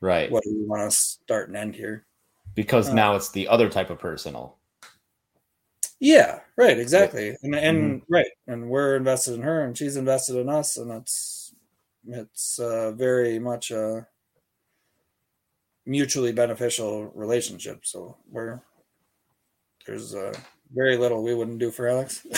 [0.00, 0.30] right.
[0.30, 2.06] what do we want to start and end here?
[2.54, 4.58] Because uh, now it's the other type of personal.
[5.98, 7.36] Yeah right exactly.
[7.42, 8.12] And and mm-hmm.
[8.12, 11.43] right and we're invested in her and she's invested in us and it's
[12.08, 14.06] it's uh, very much a
[15.86, 17.86] mutually beneficial relationship.
[17.86, 18.60] So we're
[19.86, 20.34] there's uh,
[20.72, 22.26] very little we wouldn't do for Alex.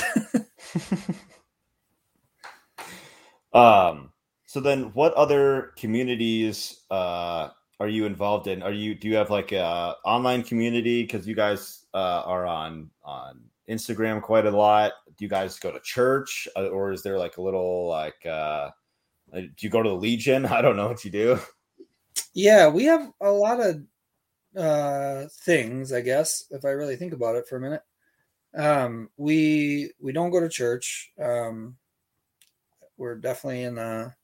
[3.53, 4.11] um.
[4.49, 7.49] So then, what other communities uh,
[7.79, 8.63] are you involved in?
[8.63, 12.91] Are you do you have like a online community because you guys uh, are on
[13.05, 14.93] on Instagram quite a lot?
[15.17, 18.71] Do you guys go to church, uh, or is there like a little like uh,
[19.43, 20.47] do you go to the Legion?
[20.47, 21.39] I don't know what you do.
[22.35, 23.83] Yeah, we have a lot of
[24.57, 27.83] uh, things, I guess, if I really think about it for a minute.
[28.57, 31.13] Um, we we don't go to church.
[31.23, 31.77] Um,
[32.97, 34.15] we're definitely in the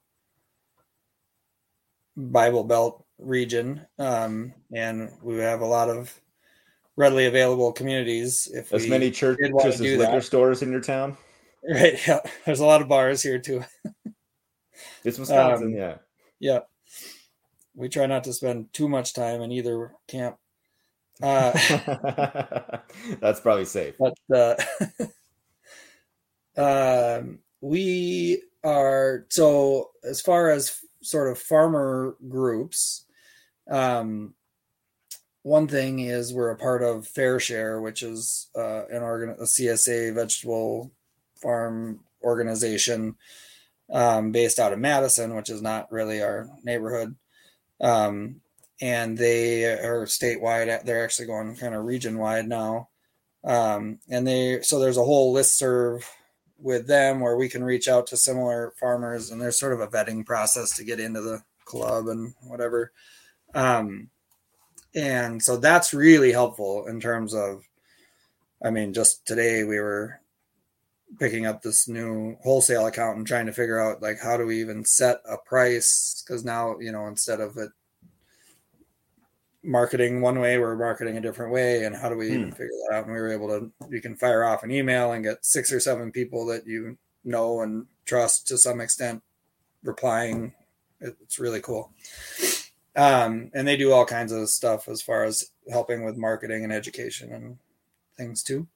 [2.16, 6.18] Bible Belt region, um, and we have a lot of
[6.96, 8.51] readily available communities.
[8.53, 10.25] If as many churches as liquor that.
[10.25, 11.16] stores in your town,
[11.68, 12.01] right?
[12.07, 13.64] Yeah, there's a lot of bars here too.
[15.05, 15.97] it's Wisconsin, um, yeah,
[16.38, 16.61] yeah
[17.75, 20.37] we try not to spend too much time in either camp.
[21.23, 21.53] Uh,
[23.21, 23.95] That's probably safe.
[23.99, 24.57] But uh,
[27.21, 33.07] um, we are so as far as sort of farmer groups.
[33.71, 34.35] Um,
[35.42, 39.45] one thing is we're a part of Fair Share, which is uh, an organ, a
[39.45, 40.92] CSA vegetable
[41.37, 43.16] farm organization
[43.90, 47.16] um, based out of Madison, which is not really our neighborhood.
[47.81, 48.40] Um,
[48.81, 50.85] and they are statewide.
[50.85, 52.88] They're actually going kind of region wide now.
[53.45, 56.09] Um, and they so there's a whole list serve
[56.59, 59.88] with them where we can reach out to similar farmers, and there's sort of a
[59.88, 62.92] vetting process to get into the club and whatever.
[63.55, 64.11] Um,
[64.95, 67.64] and so that's really helpful in terms of,
[68.64, 70.21] I mean, just today we were
[71.18, 74.61] picking up this new wholesale account and trying to figure out like how do we
[74.61, 77.70] even set a price because now you know instead of it
[79.62, 82.51] marketing one way, we're marketing a different way, and how do we hmm.
[82.51, 83.05] figure that out?
[83.05, 85.81] And we were able to you can fire off an email and get six or
[85.81, 89.22] seven people that you know and trust to some extent
[89.83, 90.53] replying.
[91.01, 91.92] It's really cool.
[92.94, 96.72] Um, and they do all kinds of stuff as far as helping with marketing and
[96.72, 97.59] education and
[98.16, 98.68] things too.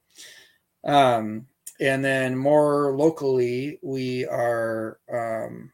[0.83, 1.47] Um,
[1.79, 5.71] and then more locally, we are um,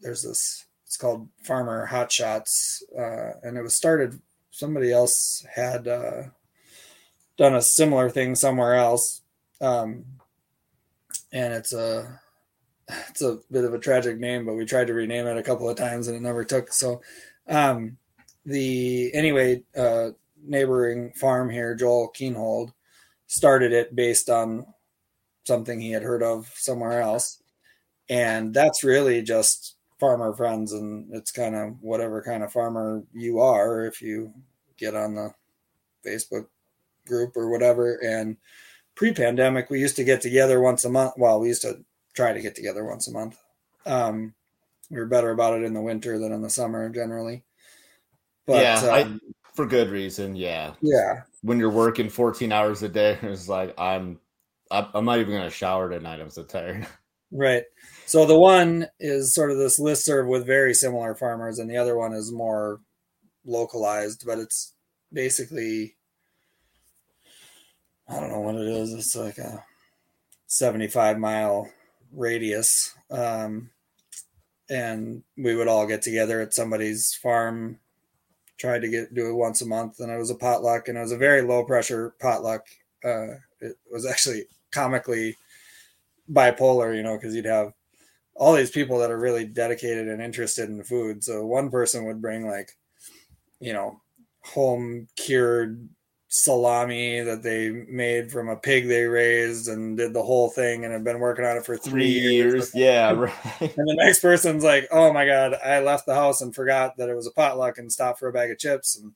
[0.00, 0.64] there's this.
[0.84, 6.22] It's called Farmer Hotshots, uh, and it was started somebody else had uh,
[7.36, 9.22] done a similar thing somewhere else,
[9.60, 10.04] um,
[11.32, 12.20] and it's a
[12.88, 15.68] it's a bit of a tragic name, but we tried to rename it a couple
[15.68, 16.72] of times and it never took.
[16.72, 17.02] So,
[17.48, 17.96] um,
[18.44, 22.72] the anyway, uh, neighboring farm here, Joel Keenhold,
[23.26, 24.66] started it based on
[25.46, 27.42] something he had heard of somewhere else,
[28.08, 33.40] and that's really just farmer friends and it's kind of whatever kind of farmer you
[33.40, 34.32] are if you
[34.76, 35.30] get on the
[36.06, 36.46] facebook
[37.06, 37.98] group or whatever.
[38.04, 38.36] And
[38.94, 41.14] pre-pandemic we used to get together once a month.
[41.16, 43.38] Well we used to try to get together once a month.
[43.84, 44.34] Um,
[44.90, 47.44] we were better about it in the winter than in the summer generally.
[48.46, 50.74] But yeah um, I, for good reason yeah.
[50.82, 51.22] Yeah.
[51.40, 54.18] When you're working 14 hours a day it's like i'm
[54.70, 56.86] i'm not even gonna shower tonight i'm so tired
[57.32, 57.64] Right.
[58.06, 61.76] So the one is sort of this list serve with very similar farmers, and the
[61.76, 62.80] other one is more
[63.44, 64.74] localized, but it's
[65.12, 65.96] basically
[68.08, 68.92] I don't know what it is.
[68.92, 69.64] It's like a
[70.46, 71.68] 75 mile
[72.12, 72.94] radius.
[73.10, 73.70] Um,
[74.70, 77.80] and we would all get together at somebody's farm,
[78.58, 81.02] tried to get do it once a month, and it was a potluck, and it
[81.02, 82.66] was a very low pressure potluck.
[83.04, 84.44] Uh, it was actually
[84.76, 85.36] comically
[86.30, 87.72] bipolar, you know, because you'd have
[88.34, 91.24] all these people that are really dedicated and interested in food.
[91.24, 92.72] So one person would bring like,
[93.60, 94.00] you know,
[94.42, 95.88] home cured
[96.28, 100.92] salami that they made from a pig they raised and did the whole thing and
[100.92, 102.52] have been working on it for three, three years.
[102.52, 102.74] years.
[102.74, 103.60] Yeah, right.
[103.60, 107.08] And the next person's like, "Oh my god, I left the house and forgot that
[107.08, 109.12] it was a potluck and stopped for a bag of chips." And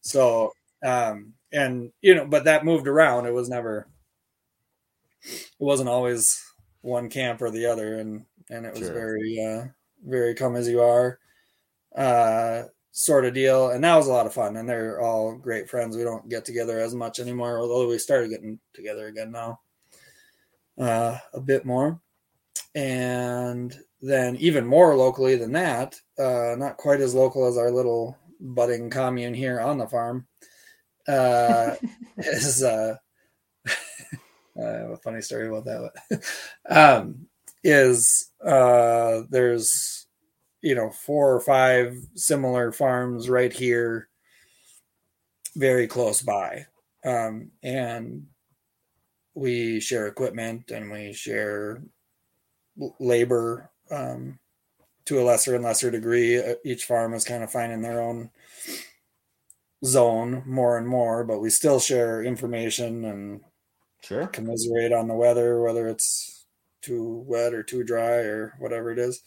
[0.00, 0.52] so,
[0.84, 3.26] um, and you know, but that moved around.
[3.26, 3.86] It was never.
[5.22, 6.42] It wasn't always
[6.82, 8.92] one camp or the other, and and it was sure.
[8.92, 9.66] very uh,
[10.04, 11.18] very come as you are
[11.96, 14.56] uh, sort of deal, and that was a lot of fun.
[14.56, 15.96] And they're all great friends.
[15.96, 19.60] We don't get together as much anymore, although we started getting together again now
[20.78, 22.00] uh, a bit more.
[22.74, 28.16] And then even more locally than that, uh, not quite as local as our little
[28.40, 30.26] budding commune here on the farm,
[31.08, 31.74] uh,
[32.18, 32.96] is uh,
[34.58, 36.22] Have a funny story about that.
[36.70, 37.26] um,
[37.62, 40.06] is uh, there's
[40.62, 44.08] you know four or five similar farms right here,
[45.56, 46.66] very close by,
[47.04, 48.26] um, and
[49.34, 51.82] we share equipment and we share
[52.98, 54.38] labor um,
[55.04, 56.38] to a lesser and lesser degree.
[56.38, 58.30] Uh, each farm is kind of finding their own
[59.84, 63.40] zone more and more, but we still share information and
[64.06, 64.28] Sure.
[64.28, 66.44] Commiserate on the weather, whether it's
[66.80, 69.24] too wet or too dry or whatever it is.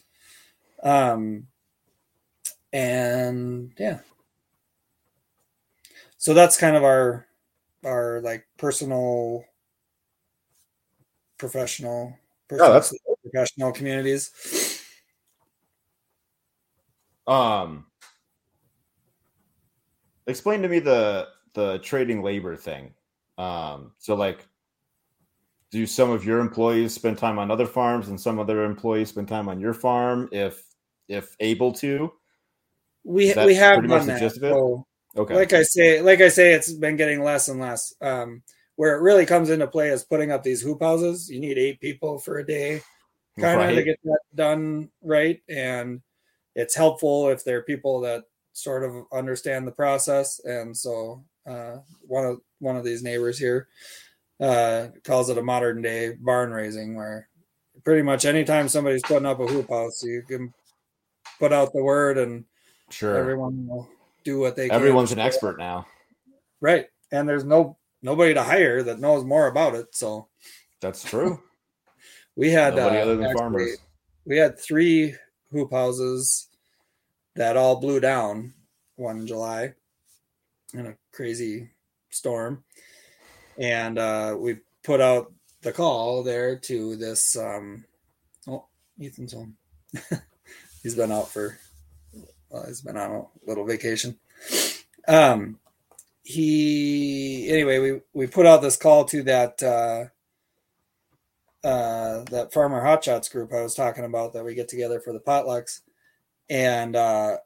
[0.82, 1.48] Um,
[2.72, 3.98] and yeah.
[6.16, 7.26] So that's kind of our
[7.84, 9.44] our like personal
[11.36, 12.16] professional
[12.48, 14.30] personal, oh, that's professional communities.
[17.26, 17.84] Um
[20.26, 22.94] explain to me the the trading labor thing.
[23.36, 24.46] Um so like
[25.70, 29.28] do some of your employees spend time on other farms and some other employees spend
[29.28, 30.62] time on your farm if
[31.08, 32.12] if able to?
[33.04, 34.32] We we have done that.
[34.32, 35.34] so, okay.
[35.34, 37.94] like i say like i say it's been getting less and less.
[38.00, 38.42] Um
[38.76, 41.28] where it really comes into play is putting up these hoop houses.
[41.28, 42.80] You need eight people for a day
[43.38, 43.70] kind right.
[43.70, 45.40] of to get that done right.
[45.48, 46.00] And
[46.54, 50.40] it's helpful if there are people that sort of understand the process.
[50.44, 53.68] And so uh, one of one of these neighbors here
[54.40, 57.28] uh, calls it a modern day barn raising where
[57.84, 60.52] pretty much anytime somebody's putting up a hoop house, you can
[61.38, 62.44] put out the word and
[62.90, 63.16] Sure.
[63.16, 63.88] everyone will
[64.24, 64.74] do what they can.
[64.76, 65.86] Everyone's an expert now.
[66.60, 66.86] right?
[67.12, 69.94] And there's no nobody to hire that knows more about it.
[69.94, 70.28] So
[70.80, 71.40] That's true.
[72.36, 73.78] we had Nobody uh, other than actually- farmers.
[74.24, 75.14] we had three
[75.52, 76.48] hoop houses
[77.36, 78.54] that all blew down
[78.96, 79.74] one July
[80.74, 81.70] in a crazy
[82.10, 82.64] storm.
[83.60, 87.36] And uh, we put out the call there to this.
[87.36, 87.84] Um,
[88.48, 88.64] oh,
[89.00, 89.56] Ethan's home.
[90.82, 91.58] he's been out for,
[92.48, 94.18] well, he's been on a little vacation.
[95.06, 95.58] Um,
[96.22, 99.62] he, anyway, we, we put out this call to that.
[99.62, 100.06] Uh,
[101.62, 105.20] uh, that farmer hotshots group I was talking about that we get together for the
[105.20, 105.82] potlucks
[106.48, 107.36] and uh,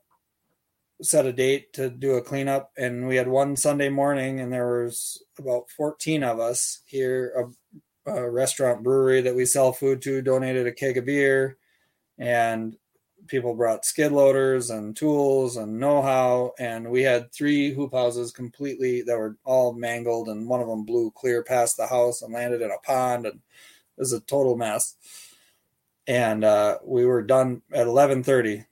[1.04, 2.72] set a date to do a cleanup.
[2.76, 7.52] And we had one Sunday morning, and there was about 14 of us here.
[8.06, 11.56] A, a restaurant brewery that we sell food to donated a keg of beer,
[12.18, 12.76] and
[13.26, 16.52] people brought skid loaders and tools and know-how.
[16.58, 20.84] And we had three hoop houses completely that were all mangled, and one of them
[20.84, 23.40] blew clear past the house and landed in a pond and
[23.96, 24.96] it was a total mess.
[26.06, 28.66] And uh, we were done at eleven thirty.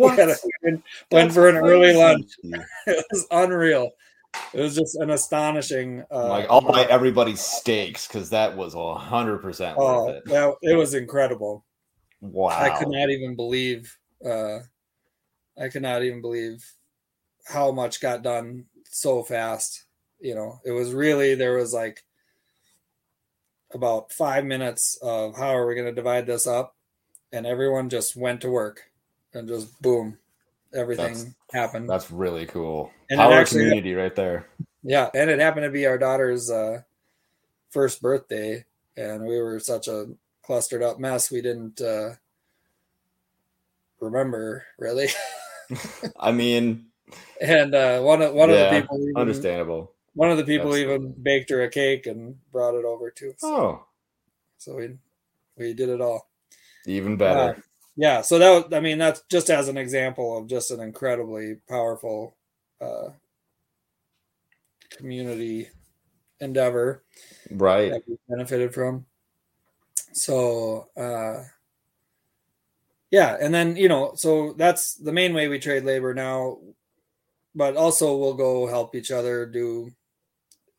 [0.00, 0.16] What?
[0.62, 2.30] we, went That's for an early lunch.
[2.86, 3.90] It was unreal.
[4.54, 6.04] It was just an astonishing.
[6.10, 10.24] Uh, like I'll buy everybody's steaks because that was a hundred percent oh, worth it.
[10.26, 11.64] that, it was incredible.
[12.20, 12.50] Wow.
[12.50, 13.96] I could not even believe.
[14.24, 14.60] Uh,
[15.60, 16.64] I could not even believe
[17.46, 19.84] how much got done so fast.
[20.20, 22.04] You know, it was really there was like
[23.72, 26.76] about five minutes of how are we going to divide this up,
[27.32, 28.89] and everyone just went to work,
[29.34, 30.18] and just boom,
[30.74, 31.88] everything That's- happened.
[31.88, 32.90] That's really cool.
[33.10, 34.46] And Power actually- community right there.
[34.82, 36.82] Yeah, and it happened to be our daughter's uh,
[37.70, 38.64] first birthday,
[38.96, 40.06] and we were such a
[40.42, 42.14] clustered up mess we didn't uh,
[44.00, 45.08] remember really.
[46.20, 46.86] I mean,
[47.40, 49.92] And uh, one of one of the people even, understandable.
[50.14, 53.30] one of the people That's- even baked her a cake and brought it over to
[53.30, 53.40] us.
[53.42, 53.84] Oh,
[54.58, 54.90] So we
[55.56, 56.28] we did it all.
[56.86, 57.62] even better.
[58.00, 62.34] Yeah, so that I mean that's just as an example of just an incredibly powerful
[62.80, 63.10] uh,
[64.88, 65.68] community
[66.40, 67.04] endeavor.
[67.50, 67.90] right.
[67.90, 69.04] that we benefited from.
[70.14, 71.44] So uh
[73.10, 76.56] yeah, and then you know, so that's the main way we trade labor now.
[77.54, 79.92] But also we'll go help each other do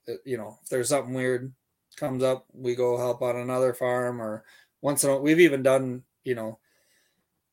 [0.10, 1.54] uh, you know, if there's something weird
[1.98, 4.44] comes up, we go help on another farm or
[4.82, 6.58] once in a we've even done, you know,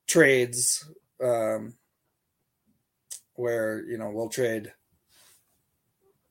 [0.09, 0.85] trades
[1.23, 1.75] um
[3.35, 4.73] where, you know, we'll trade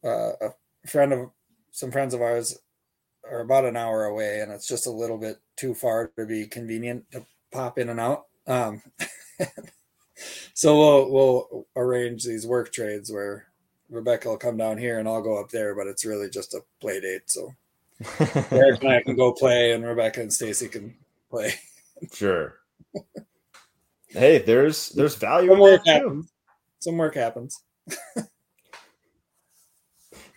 [0.04, 1.32] uh, a friend of
[1.72, 2.60] some friends of ours
[3.24, 6.46] are about an hour away and it's just a little bit too far to be
[6.46, 8.26] convenient to pop in and out.
[8.46, 8.82] Um,
[10.54, 13.48] so we'll we'll arrange these work trades where
[13.90, 16.62] rebecca will come down here and i'll go up there but it's really just a
[16.82, 17.54] play date so.
[18.52, 20.96] Eric and i can go play and rebecca and stacy can
[21.30, 21.54] play.
[22.14, 22.56] Sure.
[24.10, 26.32] Hey, there's there's value some in work happens
[26.80, 27.64] some work happens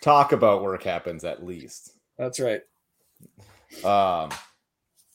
[0.01, 1.93] Talk about work happens at least.
[2.17, 2.61] that's right
[3.83, 4.29] Um,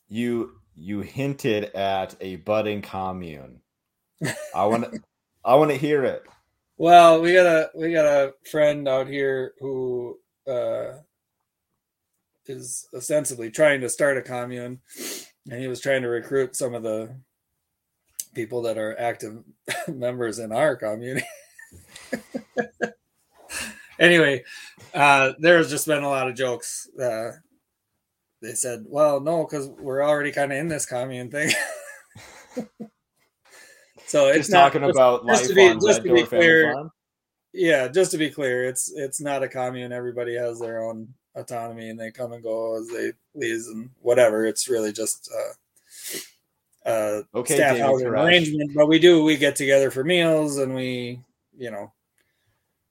[0.09, 3.61] you you hinted at a budding commune.
[4.55, 5.01] I want to
[5.45, 6.23] I want to hear it.
[6.79, 10.99] Well, we got a we got a friend out here who uh,
[12.47, 14.81] is ostensibly trying to start a commune,
[15.51, 17.15] and he was trying to recruit some of the
[18.37, 19.43] people that are active
[19.89, 21.21] members in our commune.
[23.99, 24.45] anyway,
[24.95, 26.89] uh, there's just been a lot of jokes.
[27.01, 27.33] Uh,
[28.43, 31.51] they said, "Well, no, because we're already kind of in this commune thing."
[34.07, 36.23] so it's Just not talking just- about just life to be- on just to be
[36.23, 36.91] clear, Farm.
[37.53, 41.91] yeah just to be clear it's it's not a commune everybody has their own autonomy
[41.91, 45.53] and they come and go as they please and whatever it's really just uh
[46.87, 51.21] uh Okay, staff housing arrangement but we do we get together for meals and we
[51.59, 51.93] you know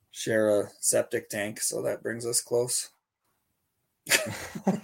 [0.10, 2.90] share a septic tank so that brings us close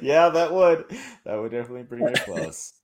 [0.00, 0.84] yeah, that would
[1.24, 2.74] that would definitely bring it close.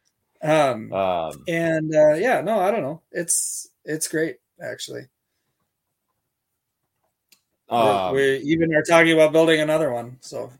[0.42, 5.06] um Um, and uh yeah no i don't know it's it's great actually
[7.70, 10.52] um, we even are talking about building another one, so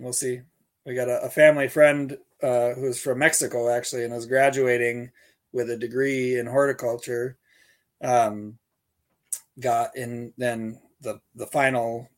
[0.00, 0.42] we'll see.
[0.84, 5.10] We got a, a family friend uh, who's from Mexico actually, and is graduating
[5.52, 7.36] with a degree in horticulture.
[8.02, 8.58] Um,
[9.60, 12.08] got in then the the final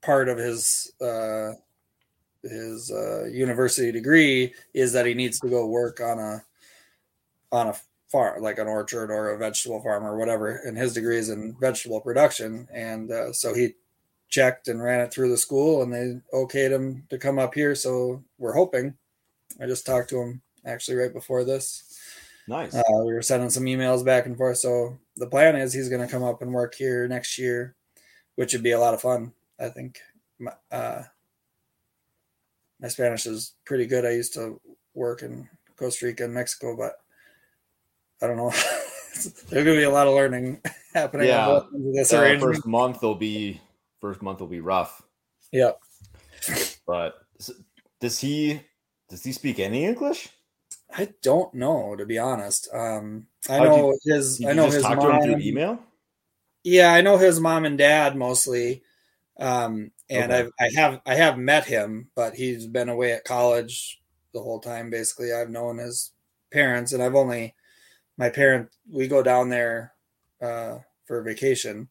[0.00, 1.52] part of his uh,
[2.42, 6.42] his uh, university degree is that he needs to go work on a
[7.50, 7.74] on a
[8.10, 10.56] farm, like an orchard or a vegetable farm or whatever.
[10.66, 13.74] And his degree is in vegetable production, and uh, so he
[14.32, 17.74] checked and ran it through the school, and they okayed him to come up here.
[17.74, 18.94] So we're hoping.
[19.60, 21.98] I just talked to him actually right before this.
[22.48, 22.74] Nice.
[22.74, 24.58] Uh, we were sending some emails back and forth.
[24.58, 27.76] So the plan is he's going to come up and work here next year,
[28.34, 29.32] which would be a lot of fun.
[29.60, 30.00] I think.
[30.72, 31.02] Uh,
[32.80, 34.04] my Spanish is pretty good.
[34.04, 34.60] I used to
[34.94, 36.94] work in Costa Rica and Mexico, but
[38.20, 38.50] I don't know.
[39.50, 40.60] There's gonna be a lot of learning
[40.94, 41.28] happening.
[41.28, 41.60] Yeah,
[41.94, 43.60] this first month will be
[44.02, 45.00] first month will be rough.
[45.52, 45.80] Yep.
[46.86, 47.14] But
[48.00, 48.60] does he
[49.08, 50.28] does he speak any English?
[50.94, 52.68] I don't know to be honest.
[52.74, 54.44] Um, I How'd know you, his.
[54.44, 55.22] I know his mom.
[55.22, 55.78] through email.
[56.64, 58.82] Yeah, I know his mom and dad mostly.
[59.38, 60.42] Um, and okay.
[60.42, 64.02] I've, I have I have met him, but he's been away at college
[64.34, 64.90] the whole time.
[64.90, 66.12] Basically, I've known his
[66.50, 67.54] parents, and I've only
[68.18, 68.68] my parent.
[68.90, 69.94] We go down there
[70.40, 71.88] uh, for vacation,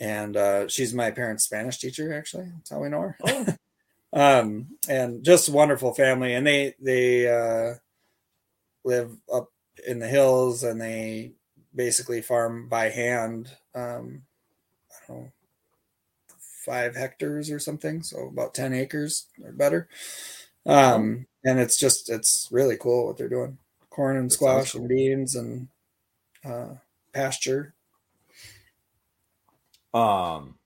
[0.00, 2.12] and uh, she's my parents' Spanish teacher.
[2.12, 3.18] Actually, that's how we know her.
[3.24, 3.46] Oh.
[4.12, 7.74] um, and just wonderful family, and they they uh,
[8.84, 9.50] live up
[9.86, 11.32] in the hills, and they
[11.74, 13.50] basically farm by hand.
[13.74, 14.22] Um,
[14.90, 15.32] I don't know
[16.64, 19.88] five hectares or something, so about ten acres or better.
[20.66, 23.58] Um, and it's just it's really cool what they're doing:
[23.90, 25.68] corn and squash and beans and
[26.44, 26.74] uh,
[27.12, 27.73] pasture.
[29.94, 30.56] Um,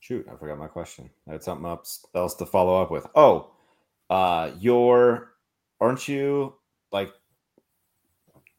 [0.00, 1.10] shoot, I forgot my question.
[1.28, 3.06] I had something else to follow up with.
[3.14, 3.50] Oh,
[4.08, 5.32] uh, your
[5.80, 6.54] aren't you
[6.92, 7.12] like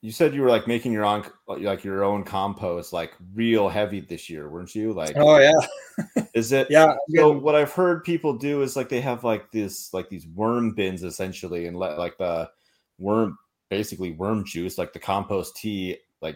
[0.01, 4.01] you said you were like making your own like your own compost like real heavy
[4.01, 8.37] this year weren't you like oh yeah is it yeah so what i've heard people
[8.37, 12.17] do is like they have like this like these worm bins essentially and let like
[12.17, 12.49] the
[12.97, 13.37] worm
[13.69, 16.35] basically worm juice like the compost tea like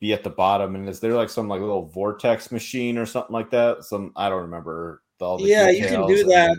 [0.00, 3.34] be at the bottom and is there like some like little vortex machine or something
[3.34, 6.56] like that some i don't remember all the yeah you can do that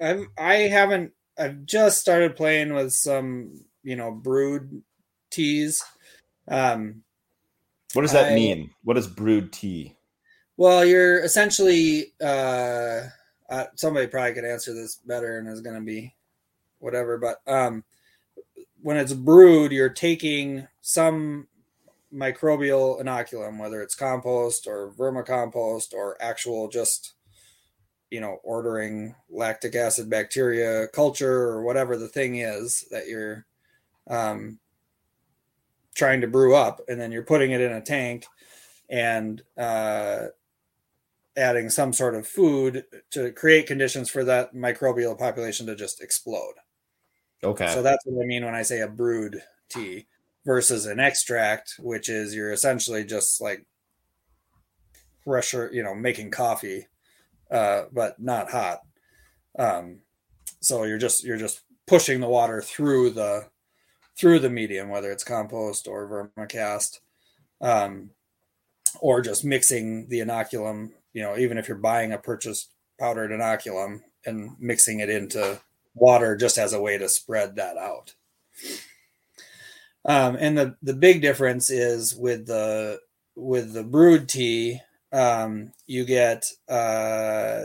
[0.00, 4.82] I've, i haven't i've just started playing with some you know brewed
[5.32, 5.84] teas.
[6.46, 7.02] Um,
[7.94, 8.70] what does that I, mean?
[8.84, 9.96] What is brewed tea?
[10.56, 13.00] Well, you're essentially uh,
[13.50, 16.14] uh, somebody probably could answer this better, and is going to be
[16.78, 17.18] whatever.
[17.18, 17.84] But um,
[18.80, 21.48] when it's brewed, you're taking some
[22.14, 27.14] microbial inoculum, whether it's compost or vermicompost or actual just
[28.10, 33.46] you know ordering lactic acid bacteria culture or whatever the thing is that you're
[34.08, 34.58] um,
[35.94, 38.26] trying to brew up, and then you're putting it in a tank
[38.88, 40.26] and uh,
[41.36, 46.54] adding some sort of food to create conditions for that microbial population to just explode.
[47.42, 47.72] Okay.
[47.72, 50.06] So that's what I mean when I say a brewed tea
[50.44, 53.66] versus an extract, which is you're essentially just like
[55.24, 56.86] pressure, you know, making coffee,
[57.50, 58.80] uh, but not hot.
[59.58, 60.00] Um,
[60.60, 63.48] so you're just you're just pushing the water through the
[64.16, 67.00] through the medium, whether it's compost or vermicast,
[67.60, 68.10] um,
[69.00, 70.90] or just mixing the inoculum.
[71.12, 75.60] You know, even if you're buying a purchased powdered inoculum and mixing it into
[75.94, 78.14] water just as a way to spread that out.
[80.04, 83.00] Um, and the the big difference is with the
[83.36, 84.80] with the brewed tea,
[85.12, 87.64] um, you get uh,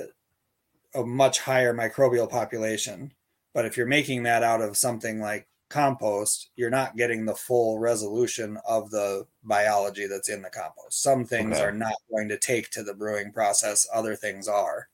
[0.93, 3.13] a much higher microbial population.
[3.53, 7.79] But if you're making that out of something like compost, you're not getting the full
[7.79, 11.01] resolution of the biology that's in the compost.
[11.01, 11.63] Some things okay.
[11.63, 14.89] are not going to take to the brewing process, other things are.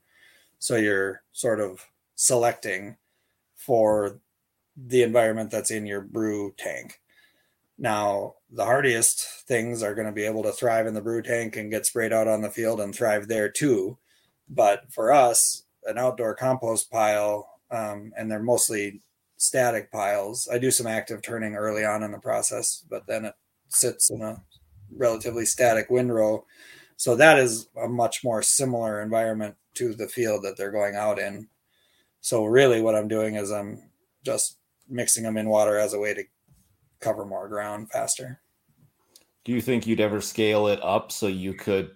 [0.59, 1.85] So you're sort of
[2.15, 2.97] selecting
[3.55, 4.19] for
[4.75, 6.99] the environment that's in your brew tank.
[7.83, 11.57] Now, the hardiest things are going to be able to thrive in the brew tank
[11.57, 13.97] and get sprayed out on the field and thrive there too.
[14.47, 19.01] But for us, an outdoor compost pile, um, and they're mostly
[19.35, 20.47] static piles.
[20.49, 23.33] I do some active turning early on in the process, but then it
[23.67, 24.41] sits in a
[24.95, 26.45] relatively static windrow.
[26.95, 31.19] So that is a much more similar environment to the field that they're going out
[31.19, 31.49] in.
[32.21, 33.89] So really what I'm doing is I'm
[34.23, 34.57] just
[34.87, 36.23] mixing them in water as a way to
[37.03, 38.39] cover more ground faster.
[39.45, 41.95] Do you think you'd ever scale it up so you could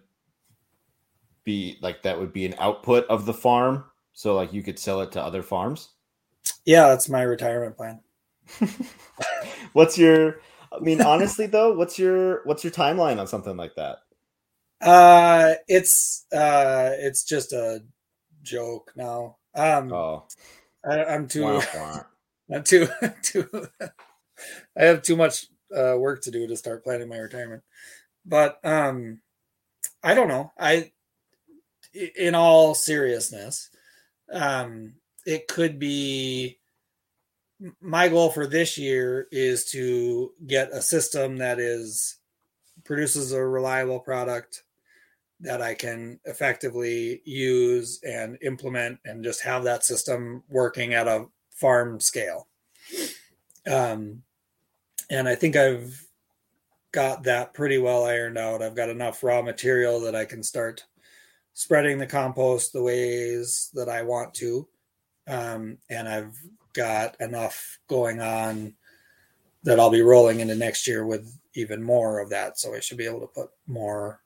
[1.44, 3.86] be like that would be an output of the farm?
[4.14, 5.90] So like you could sell it to other farms?
[6.66, 8.02] Yeah, that's my retirement plan.
[9.74, 10.40] what's your
[10.72, 14.00] I mean honestly though, what's your what's your timeline on something like that?
[14.82, 17.84] Uh it's uh it's just a
[18.44, 19.38] joke now.
[19.56, 20.28] Um, Oh,
[20.86, 21.62] I, I'm too.
[22.50, 22.88] not too
[23.24, 23.68] too
[24.78, 27.64] i have too much uh, work to do to start planning my retirement
[28.26, 29.20] but um
[30.04, 30.92] i don't know i
[32.16, 33.70] in all seriousness
[34.32, 34.94] um
[35.26, 36.58] it could be
[37.82, 42.18] my goal for this year is to get a system that is
[42.84, 44.64] produces a reliable product
[45.40, 51.26] that I can effectively use and implement and just have that system working at a
[51.52, 52.48] farm scale.
[53.70, 54.24] Um,
[55.10, 56.04] and I think I've
[56.92, 58.62] got that pretty well ironed out.
[58.62, 60.86] I've got enough raw material that I can start
[61.54, 64.68] spreading the compost the ways that I want to.
[65.28, 66.38] Um, and I've
[66.74, 68.74] got enough going on
[69.64, 72.60] that I'll be rolling into next year with even more of that.
[72.60, 74.22] So I should be able to put more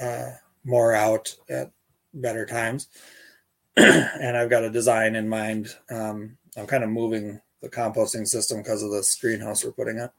[0.00, 0.32] uh,
[0.64, 1.70] more out at
[2.12, 2.88] better times.
[3.76, 5.74] and I've got a design in mind.
[5.90, 7.40] Um, I'm kind of moving
[7.70, 10.14] the composting system because of this greenhouse we're putting up.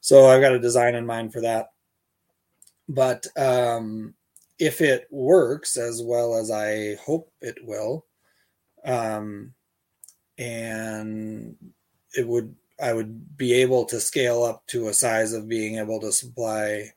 [0.00, 1.72] So I've got a design in mind for that.
[2.88, 4.14] But um,
[4.58, 8.06] if it works as well as I hope it will,
[8.84, 9.54] um,
[10.38, 11.56] and
[12.14, 16.00] it would, I would be able to scale up to a size of being able
[16.00, 16.90] to supply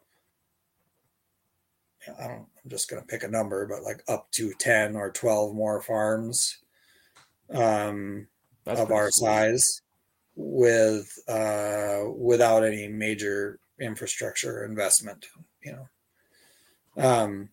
[2.20, 5.12] I don't, I'm just going to pick a number, but like up to 10 or
[5.12, 6.58] 12 more farms
[7.54, 8.28] um,
[8.66, 9.28] That's of our sweet.
[9.28, 9.82] size
[10.36, 15.26] with, uh, without any major infrastructure investment,
[15.64, 17.04] you know.
[17.04, 17.50] Um,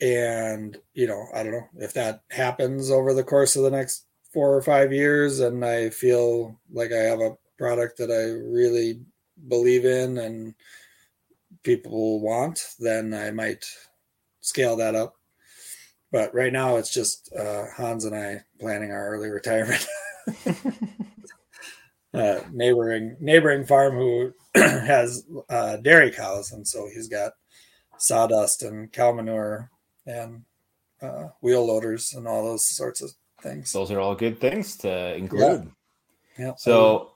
[0.00, 4.04] and, you know, I don't know if that happens over the course of the next
[4.32, 9.00] four or five years and I feel like I have a product that I really
[9.48, 10.54] believe in and
[11.62, 13.64] people want, then I might
[14.40, 15.17] scale that up.
[16.10, 19.86] But right now, it's just uh, Hans and I planning our early retirement.
[22.14, 27.32] uh, neighboring neighboring farm who has uh, dairy cows, and so he's got
[27.98, 29.70] sawdust and cow manure
[30.06, 30.44] and
[31.02, 33.10] uh, wheel loaders and all those sorts of
[33.42, 33.72] things.
[33.72, 35.70] Those are all good things to include.
[36.38, 36.52] yeah.
[36.56, 37.12] So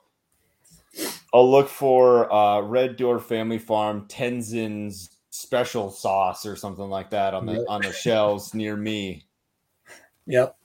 [1.33, 7.33] I'll look for uh, Red Door Family Farm Tenzin's special sauce or something like that
[7.33, 9.25] on the on the shelves near me.
[10.27, 10.57] yep.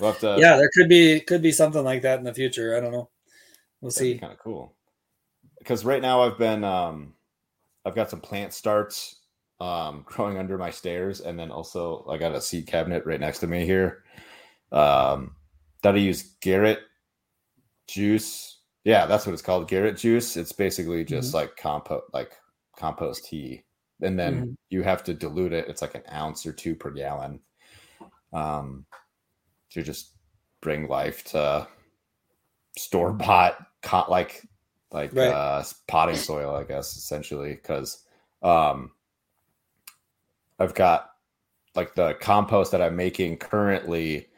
[0.00, 0.36] We'll to.
[0.38, 2.76] Yeah, there could be could be something like that in the future.
[2.76, 3.08] I don't know.
[3.80, 4.18] We'll see.
[4.18, 4.74] kind of cool.
[5.58, 7.14] Because right now I've been um,
[7.84, 9.16] I've got some plant starts
[9.60, 13.40] um, growing under my stairs, and then also I got a seed cabinet right next
[13.40, 14.04] to me here.
[14.70, 15.34] Um,
[15.82, 16.80] that I use Garrett
[17.88, 18.58] juice.
[18.84, 20.36] Yeah, that's what it's called, Garrett juice.
[20.36, 22.32] It's basically just like compost, like
[22.76, 23.64] compost tea,
[24.02, 24.56] and then Mhm.
[24.70, 25.68] you have to dilute it.
[25.68, 27.40] It's like an ounce or two per gallon.
[28.32, 28.86] Um,
[29.70, 30.12] to just
[30.60, 31.68] bring life to
[32.78, 34.42] store bought, co- like
[34.92, 35.30] like Right.
[35.30, 38.04] uh, potting soil, I guess, essentially, because
[38.42, 38.92] um,
[40.58, 41.10] I've got
[41.74, 44.28] like the compost that I'm making currently.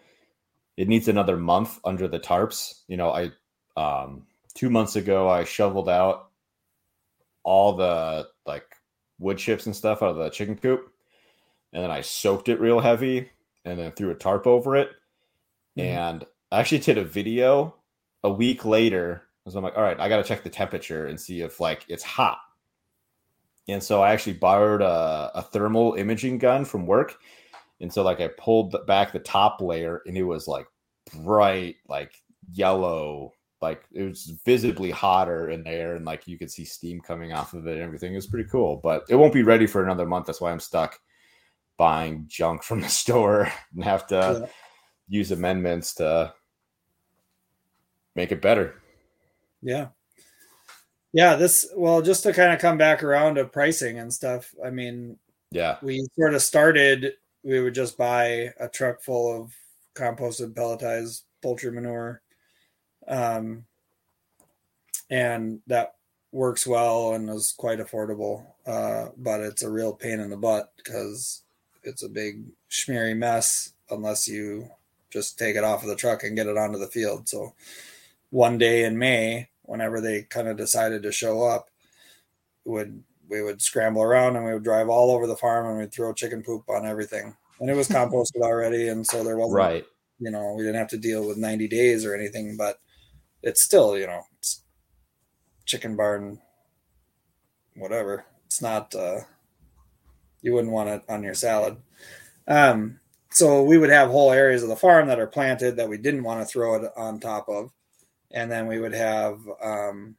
[0.76, 2.82] It needs another month under the tarps.
[2.88, 3.30] You know, I
[3.76, 6.27] um, two months ago I shoveled out
[7.48, 8.66] all the like
[9.18, 10.92] wood chips and stuff out of the chicken coop,
[11.72, 13.30] and then I soaked it real heavy,
[13.64, 14.90] and then threw a tarp over it.
[15.78, 15.82] Mhm.
[15.84, 17.74] And I actually did a video
[18.24, 19.24] a week later.
[19.44, 21.86] because I'm like, all right, I got to check the temperature and see if like
[21.88, 22.38] it's hot.
[23.68, 27.16] And so I actually borrowed a, a thermal imaging gun from work.
[27.80, 30.66] And so like I pulled back the top layer and it was like
[31.24, 32.12] bright, like
[32.52, 37.32] yellow, like it was visibly hotter in there and like you could see steam coming
[37.32, 38.12] off of it and everything.
[38.12, 40.26] It was pretty cool, but it won't be ready for another month.
[40.26, 40.98] That's why I'm stuck
[41.76, 44.48] buying junk from the store and have to Yeah.
[45.08, 46.32] use amendments to
[48.14, 48.74] make it better.
[49.62, 49.88] Yeah.
[51.12, 54.54] Yeah, this well, just to kind of come back around to pricing and stuff.
[54.64, 55.18] I mean,
[55.50, 55.78] Yeah.
[55.82, 59.52] we sort of started we would just buy a truck full of
[59.94, 62.20] composted pelletized poultry manure.
[63.08, 63.64] Um
[65.10, 65.94] and that
[66.32, 68.44] works well and is quite affordable.
[68.66, 71.42] Uh, but it's a real pain in the butt because
[71.82, 74.68] it's a big schmeary mess unless you
[75.10, 77.28] just take it off of the truck and get it onto the field.
[77.28, 77.54] So
[78.30, 81.70] one day in May, whenever they kind of decided to show up,
[82.64, 85.92] would we would scramble around and we would drive all over the farm and we'd
[85.92, 87.36] throw chicken poop on everything.
[87.60, 89.86] And it was composted already, and so there wasn't Right.
[90.18, 92.78] you know, we didn't have to deal with 90 days or anything, but
[93.42, 94.22] it's still, you know,
[95.64, 96.40] chicken barn,
[97.76, 98.24] whatever.
[98.46, 99.20] It's not, uh,
[100.40, 101.76] you wouldn't want it on your salad.
[102.46, 105.98] Um, so we would have whole areas of the farm that are planted that we
[105.98, 107.70] didn't want to throw it on top of,
[108.30, 110.16] and then we would have, um,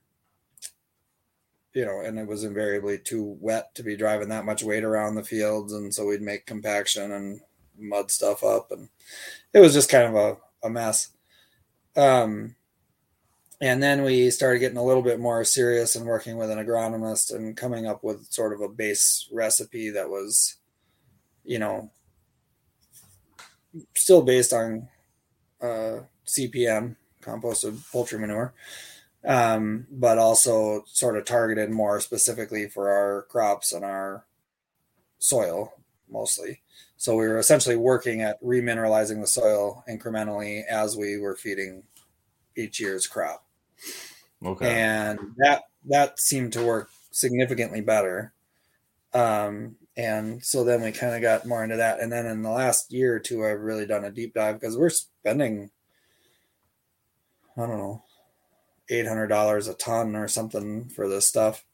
[1.73, 5.15] you know, and it was invariably too wet to be driving that much weight around
[5.15, 7.41] the fields, and so we'd make compaction and
[7.77, 8.89] mud stuff up, and
[9.53, 11.09] it was just kind of a, a mess.
[11.95, 12.55] Um,
[13.61, 17.33] and then we started getting a little bit more serious and working with an agronomist
[17.35, 20.57] and coming up with sort of a base recipe that was,
[21.43, 21.91] you know,
[23.95, 24.87] still based on
[25.61, 28.53] uh, CPM, composted poultry manure,
[29.25, 34.25] um, but also sort of targeted more specifically for our crops and our
[35.17, 35.73] soil
[36.09, 36.61] mostly.
[36.95, 41.83] So we were essentially working at remineralizing the soil incrementally as we were feeding
[42.55, 43.45] each year's crop.
[44.43, 44.69] Okay.
[44.69, 48.33] And that that seemed to work significantly better.
[49.13, 51.99] Um, and so then we kind of got more into that.
[51.99, 54.77] And then in the last year or two, I've really done a deep dive because
[54.77, 55.71] we're spending,
[57.57, 58.03] I don't know,
[58.89, 61.65] eight hundred dollars a ton or something for this stuff.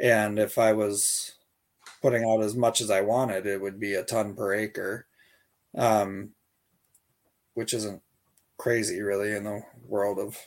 [0.00, 1.34] And if I was
[2.00, 5.06] putting out as much as I wanted, it would be a ton per acre,
[5.76, 6.30] um,
[7.54, 8.02] which isn't
[8.56, 10.38] crazy really in the world of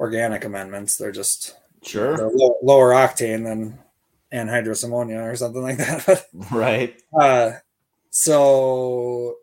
[0.00, 0.96] organic amendments.
[0.96, 3.78] They're just sure they're low, lower octane than
[4.32, 6.26] anhydrous ammonia or something like that.
[6.50, 7.00] right.
[7.18, 7.52] Uh,
[8.08, 9.36] so,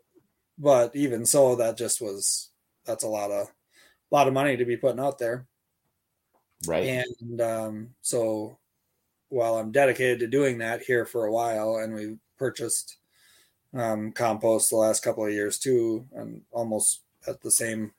[0.58, 2.50] but even so, that just was
[2.84, 5.46] that's a lot of a lot of money to be putting out there.
[6.66, 7.04] Right.
[7.20, 8.58] And um, so,
[9.28, 12.96] while I'm dedicated to doing that here for a while, and we purchased
[13.74, 17.92] um, compost the last couple of years too, and almost at the same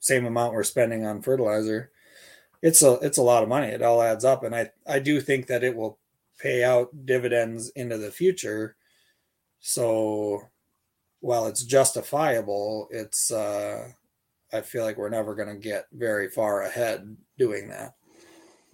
[0.00, 1.90] same amount we're spending on fertilizer,
[2.62, 3.68] it's a it's a lot of money.
[3.68, 5.98] It all adds up, and I I do think that it will
[6.38, 8.76] pay out dividends into the future.
[9.60, 10.42] So
[11.20, 13.88] while it's justifiable, it's uh,
[14.52, 17.94] I feel like we're never going to get very far ahead doing that.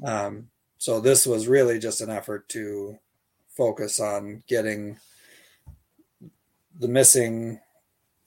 [0.04, 0.48] Um,
[0.78, 2.98] so this was really just an effort to
[3.48, 4.98] focus on getting
[6.78, 7.60] the missing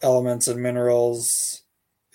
[0.02, 1.64] elements and minerals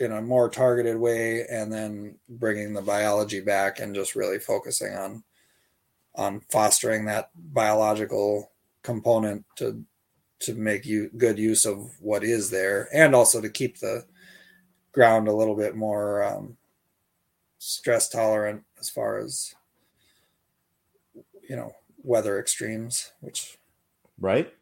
[0.03, 4.94] in a more targeted way and then bringing the biology back and just really focusing
[4.94, 5.22] on
[6.14, 8.50] on fostering that biological
[8.82, 9.84] component to
[10.40, 14.05] to make you good use of what is there and also to keep the
[14.90, 16.57] ground a little bit more um,
[17.59, 19.55] stress tolerant as far as
[21.48, 21.72] you know
[22.03, 23.57] weather extremes which
[24.18, 24.53] right.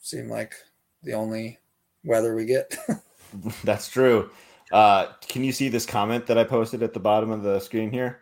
[0.00, 0.56] seem like
[1.04, 1.58] the only
[2.04, 2.76] weather we get.
[3.64, 4.30] That's true
[4.72, 7.90] uh, can you see this comment that I posted at the bottom of the screen
[7.90, 8.20] here?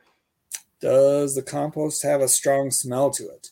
[0.81, 3.51] Does the compost have a strong smell to it?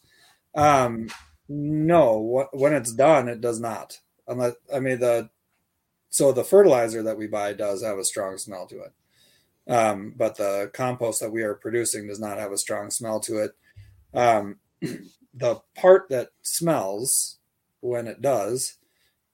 [0.54, 1.08] Um,
[1.48, 2.48] no.
[2.52, 3.98] When it's done, it does not.
[4.26, 5.30] Unless I mean the
[6.10, 8.92] so the fertilizer that we buy does have a strong smell to it,
[9.72, 13.38] um, but the compost that we are producing does not have a strong smell to
[13.38, 13.52] it.
[14.12, 14.56] Um,
[15.34, 17.38] the part that smells
[17.80, 18.76] when it does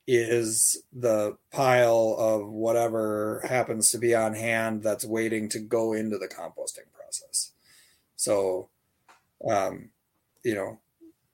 [0.07, 6.17] is the pile of whatever happens to be on hand that's waiting to go into
[6.17, 7.53] the composting process.
[8.15, 8.69] So,
[9.49, 9.91] um,
[10.45, 10.79] you know,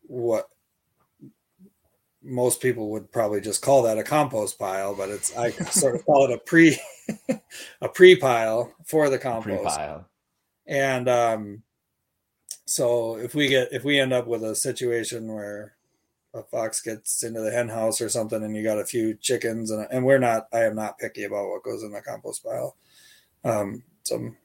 [0.06, 0.48] what
[2.22, 6.04] most people would probably just call that a compost pile, but it's I sort of
[6.06, 6.78] call it a pre
[7.80, 9.76] a pre pile for the compost.
[9.76, 10.08] Pre-pile.
[10.66, 11.62] And um,
[12.64, 15.74] so if we get if we end up with a situation where
[16.34, 19.70] a fox gets into the hen house or something and you got a few chickens
[19.70, 22.76] and, and we're not i am not picky about what goes in the compost pile.
[23.44, 24.36] Um, some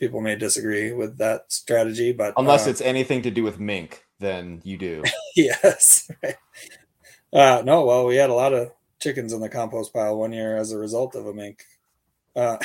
[0.00, 4.04] people may disagree with that strategy but unless uh, it's anything to do with mink
[4.18, 5.02] then you do.
[5.36, 6.10] Yes.
[6.22, 6.34] Right.
[7.32, 10.56] uh, no well we had a lot of chickens in the compost pile one year
[10.56, 11.62] as a result of a mink.
[12.34, 12.56] Uh,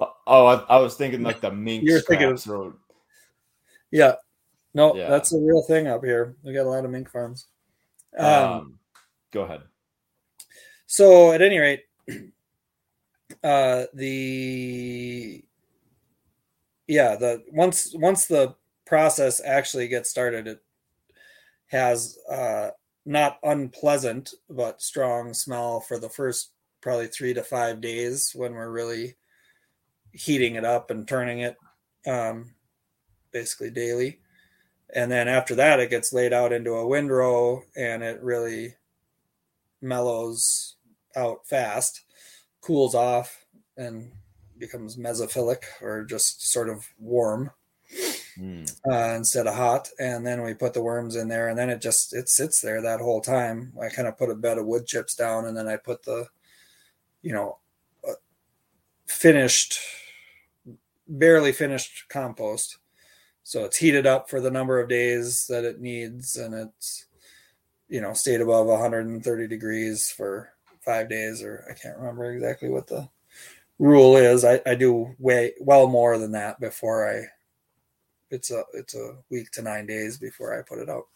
[0.26, 2.74] oh I, I, was thinking like the mink you're thinking of,
[3.90, 4.14] yeah
[4.74, 5.08] no, yeah.
[5.08, 6.36] that's a real thing up here.
[6.42, 7.46] We got a lot of mink farms.
[8.18, 8.78] Um, um,
[9.32, 9.62] go ahead.
[10.86, 11.82] So, at any rate,
[13.44, 15.44] uh, the
[16.86, 18.54] yeah, the once once the
[18.86, 20.62] process actually gets started, it
[21.66, 22.70] has uh,
[23.04, 28.70] not unpleasant but strong smell for the first probably three to five days when we're
[28.70, 29.16] really
[30.12, 31.56] heating it up and turning it
[32.06, 32.54] um,
[33.32, 34.20] basically daily
[34.94, 38.74] and then after that it gets laid out into a windrow and it really
[39.80, 40.76] mellows
[41.16, 42.02] out fast
[42.60, 43.44] cools off
[43.76, 44.12] and
[44.58, 47.50] becomes mesophilic or just sort of warm
[48.38, 48.66] Mm.
[48.90, 51.82] uh, instead of hot, and then we put the worms in there, and then it
[51.82, 53.74] just it sits there that whole time.
[53.78, 56.28] I kind of put a bed of wood chips down, and then I put the,
[57.20, 57.58] you know,
[58.08, 58.14] uh,
[59.06, 59.78] finished,
[61.06, 62.78] barely finished compost.
[63.44, 67.06] So it's heated up for the number of days that it needs, and it's,
[67.88, 72.86] you know, stayed above 130 degrees for five days, or I can't remember exactly what
[72.86, 73.08] the
[73.78, 74.44] rule is.
[74.44, 77.26] I, I do way well more than that before I
[78.30, 81.06] it's a it's a week to nine days before I put it out,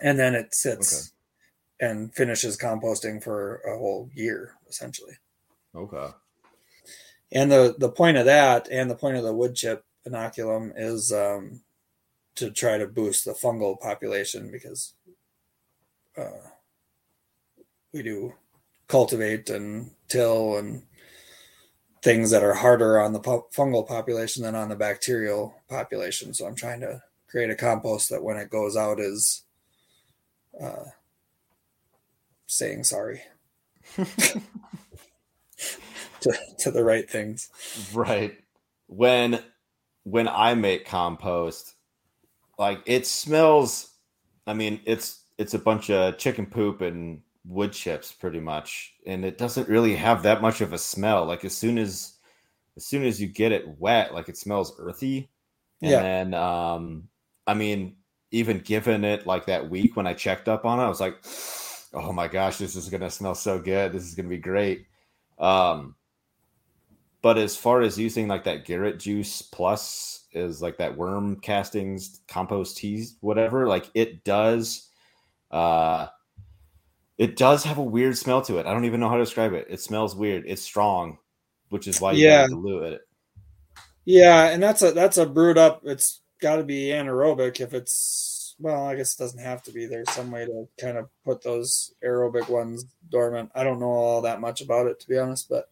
[0.00, 1.12] and then it sits
[1.80, 5.14] and finishes composting for a whole year essentially.
[5.74, 6.08] Okay.
[7.32, 11.12] And the the point of that, and the point of the wood chip inoculum is
[11.12, 11.60] um,
[12.36, 14.94] to try to boost the fungal population because
[16.16, 16.48] uh,
[17.92, 18.34] we do
[18.88, 20.82] cultivate and till and
[22.02, 26.34] things that are harder on the fungal population than on the bacterial population.
[26.34, 29.44] So I'm trying to create a compost that when it goes out is
[30.60, 30.84] uh,
[32.46, 33.22] saying sorry
[36.22, 37.48] to, to the right things.
[37.92, 38.38] Right.
[38.86, 39.42] When
[40.04, 41.74] when I make compost,
[42.58, 43.90] like it smells
[44.46, 49.24] I mean, it's it's a bunch of chicken poop and wood chips pretty much and
[49.24, 51.24] it doesn't really have that much of a smell.
[51.26, 52.14] Like as soon as
[52.76, 55.30] as soon as you get it wet like it smells earthy.
[55.82, 56.02] And Yeah.
[56.02, 57.08] then um
[57.46, 57.96] i mean
[58.30, 61.16] even given it like that week when i checked up on it i was like
[61.94, 63.92] oh my gosh this is gonna smell so good.
[63.92, 64.86] This is gonna be great.
[65.38, 65.96] Um
[67.22, 72.20] but as far as using like that garrett juice plus is like that worm castings
[72.28, 74.88] compost teas whatever like it does
[75.50, 76.06] uh
[77.18, 78.66] it does have a weird smell to it.
[78.66, 79.66] I don't even know how to describe it.
[79.70, 80.44] It smells weird.
[80.46, 81.18] It's strong,
[81.68, 82.46] which is why you Yeah.
[82.48, 83.02] dilute it.
[84.04, 85.82] Yeah, and that's a that's a brewed up.
[85.84, 88.84] It's got to be anaerobic if it's well.
[88.86, 89.86] I guess it doesn't have to be.
[89.86, 93.50] There's some way to kind of put those aerobic ones dormant.
[93.54, 95.70] I don't know all that much about it to be honest, but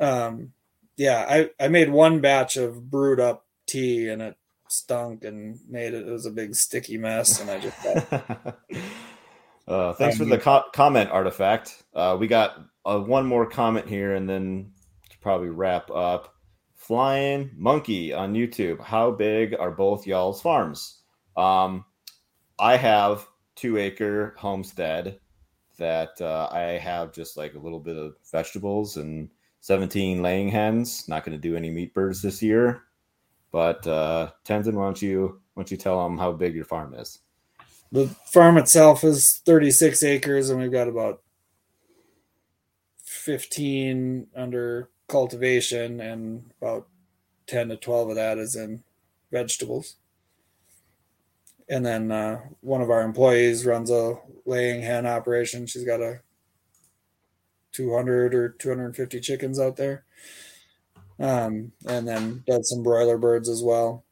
[0.00, 0.52] um,
[0.96, 4.36] yeah, I I made one batch of brewed up tea and it
[4.68, 6.06] stunk and made it.
[6.06, 7.86] It was a big sticky mess, and I just
[9.68, 11.82] uh, thanks for Um, the co- comment, artifact.
[11.94, 14.72] Uh, we got uh, one more comment here, and then
[15.10, 16.34] to probably wrap up.
[16.74, 18.80] Flying Monkey on YouTube.
[18.80, 21.02] How big are both y'all's farms?
[21.36, 21.84] Um,
[22.58, 25.20] I have two acre homestead
[25.78, 29.30] that uh, I have just like a little bit of vegetables and
[29.60, 31.08] 17 laying hens.
[31.08, 32.82] Not going to do any meat birds this year.
[33.52, 36.94] But uh, Tenzin, why don't you why don't you tell them how big your farm
[36.94, 37.20] is?
[37.92, 41.22] the farm itself is 36 acres, and we've got about
[43.04, 46.86] 15 under cultivation, and about
[47.46, 48.82] 10 to 12 of that is in
[49.32, 49.96] vegetables.
[51.68, 55.66] And then uh, one of our employees runs a laying hen operation.
[55.66, 56.20] She's got a
[57.72, 60.04] 200 or 250 chickens out there.
[61.18, 64.04] Um, and then does some broiler birds as well.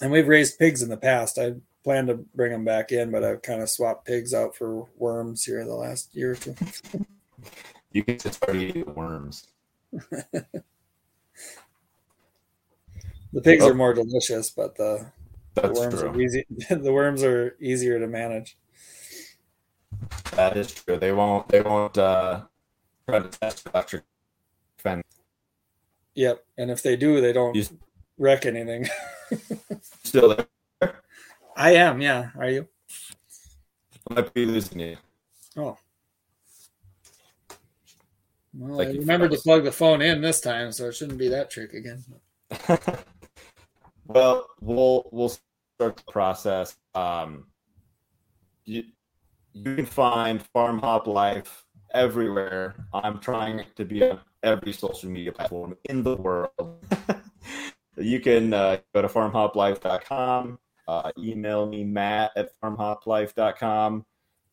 [0.00, 1.38] And we've raised pigs in the past.
[1.38, 1.54] I
[1.84, 5.44] plan to bring them back in, but I've kind of swapped pigs out for worms
[5.44, 6.54] here the last year or two.
[7.92, 9.46] You can just start eating worms.
[13.32, 13.70] The pigs Oh.
[13.70, 15.10] are more delicious, but the,
[15.54, 16.08] the worms true.
[16.08, 16.44] are easy.
[16.70, 18.56] the worms are easier to manage.
[20.36, 20.98] That is true.
[20.98, 21.48] They won't.
[21.48, 22.42] They won't uh,
[23.08, 24.04] try to test electric
[24.78, 25.04] fence.
[26.14, 27.66] Yep, and if they do, they don't You-
[28.18, 28.88] wreck anything.
[30.04, 30.36] Still
[30.80, 31.00] there.
[31.56, 32.30] I am, yeah.
[32.36, 32.68] Are you?
[34.10, 34.96] I might be losing you.
[35.56, 35.76] Oh.
[38.56, 41.28] Well, Like I remembered to plug the phone in this time, so it shouldn't be
[41.28, 42.04] that trick again.
[44.06, 46.76] well, we'll we'll start the process.
[46.94, 47.46] Um,
[48.64, 48.84] you
[49.52, 51.63] you can find Farm Hop Life
[51.94, 52.74] everywhere.
[52.92, 56.84] I'm trying to be on every social media platform in the world.
[57.96, 64.04] you can uh, go to farmhoplife.com, uh, email me Matt at farmhoplife.com.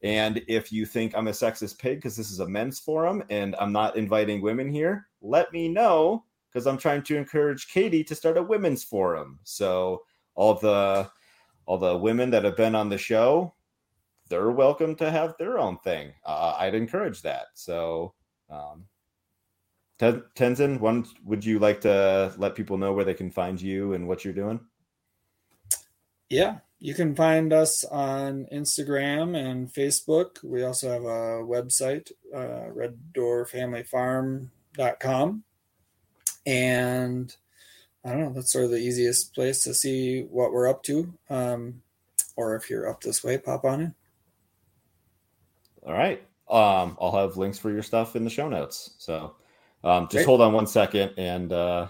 [0.03, 3.55] And if you think I'm a sexist pig because this is a men's forum and
[3.59, 8.15] I'm not inviting women here, let me know because I'm trying to encourage Katie to
[8.15, 9.39] start a women's forum.
[9.43, 10.01] So
[10.35, 11.09] all the
[11.65, 13.53] all the women that have been on the show,
[14.31, 16.13] they're welcome to have their own thing.
[16.25, 17.47] Uh, I'd encourage that.
[17.53, 18.15] So,
[18.49, 18.85] um,
[19.99, 24.07] Tenzin, one, would you like to let people know where they can find you and
[24.07, 24.61] what you're doing?
[26.29, 30.41] Yeah, you can find us on Instagram and Facebook.
[30.43, 35.43] We also have a website, uh, reddoorfamilyfarm.com.
[36.47, 37.35] And
[38.03, 38.33] I don't know.
[38.33, 41.13] That's sort of the easiest place to see what we're up to.
[41.29, 41.83] Um,
[42.35, 43.95] or if you're up this way, pop on in.
[45.85, 46.21] All right.
[46.49, 48.95] Um, I'll have links for your stuff in the show notes.
[48.97, 49.35] So
[49.83, 50.25] um, just Great.
[50.25, 51.87] hold on one second and uh,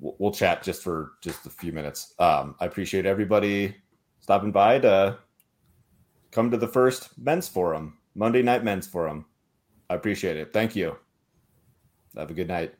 [0.00, 2.14] we'll, we'll chat just for just a few minutes.
[2.18, 3.76] Um, I appreciate everybody
[4.20, 5.18] stopping by to
[6.30, 9.26] come to the first men's forum, Monday night men's forum.
[9.90, 10.52] I appreciate it.
[10.52, 10.96] Thank you.
[12.16, 12.74] Have a good night.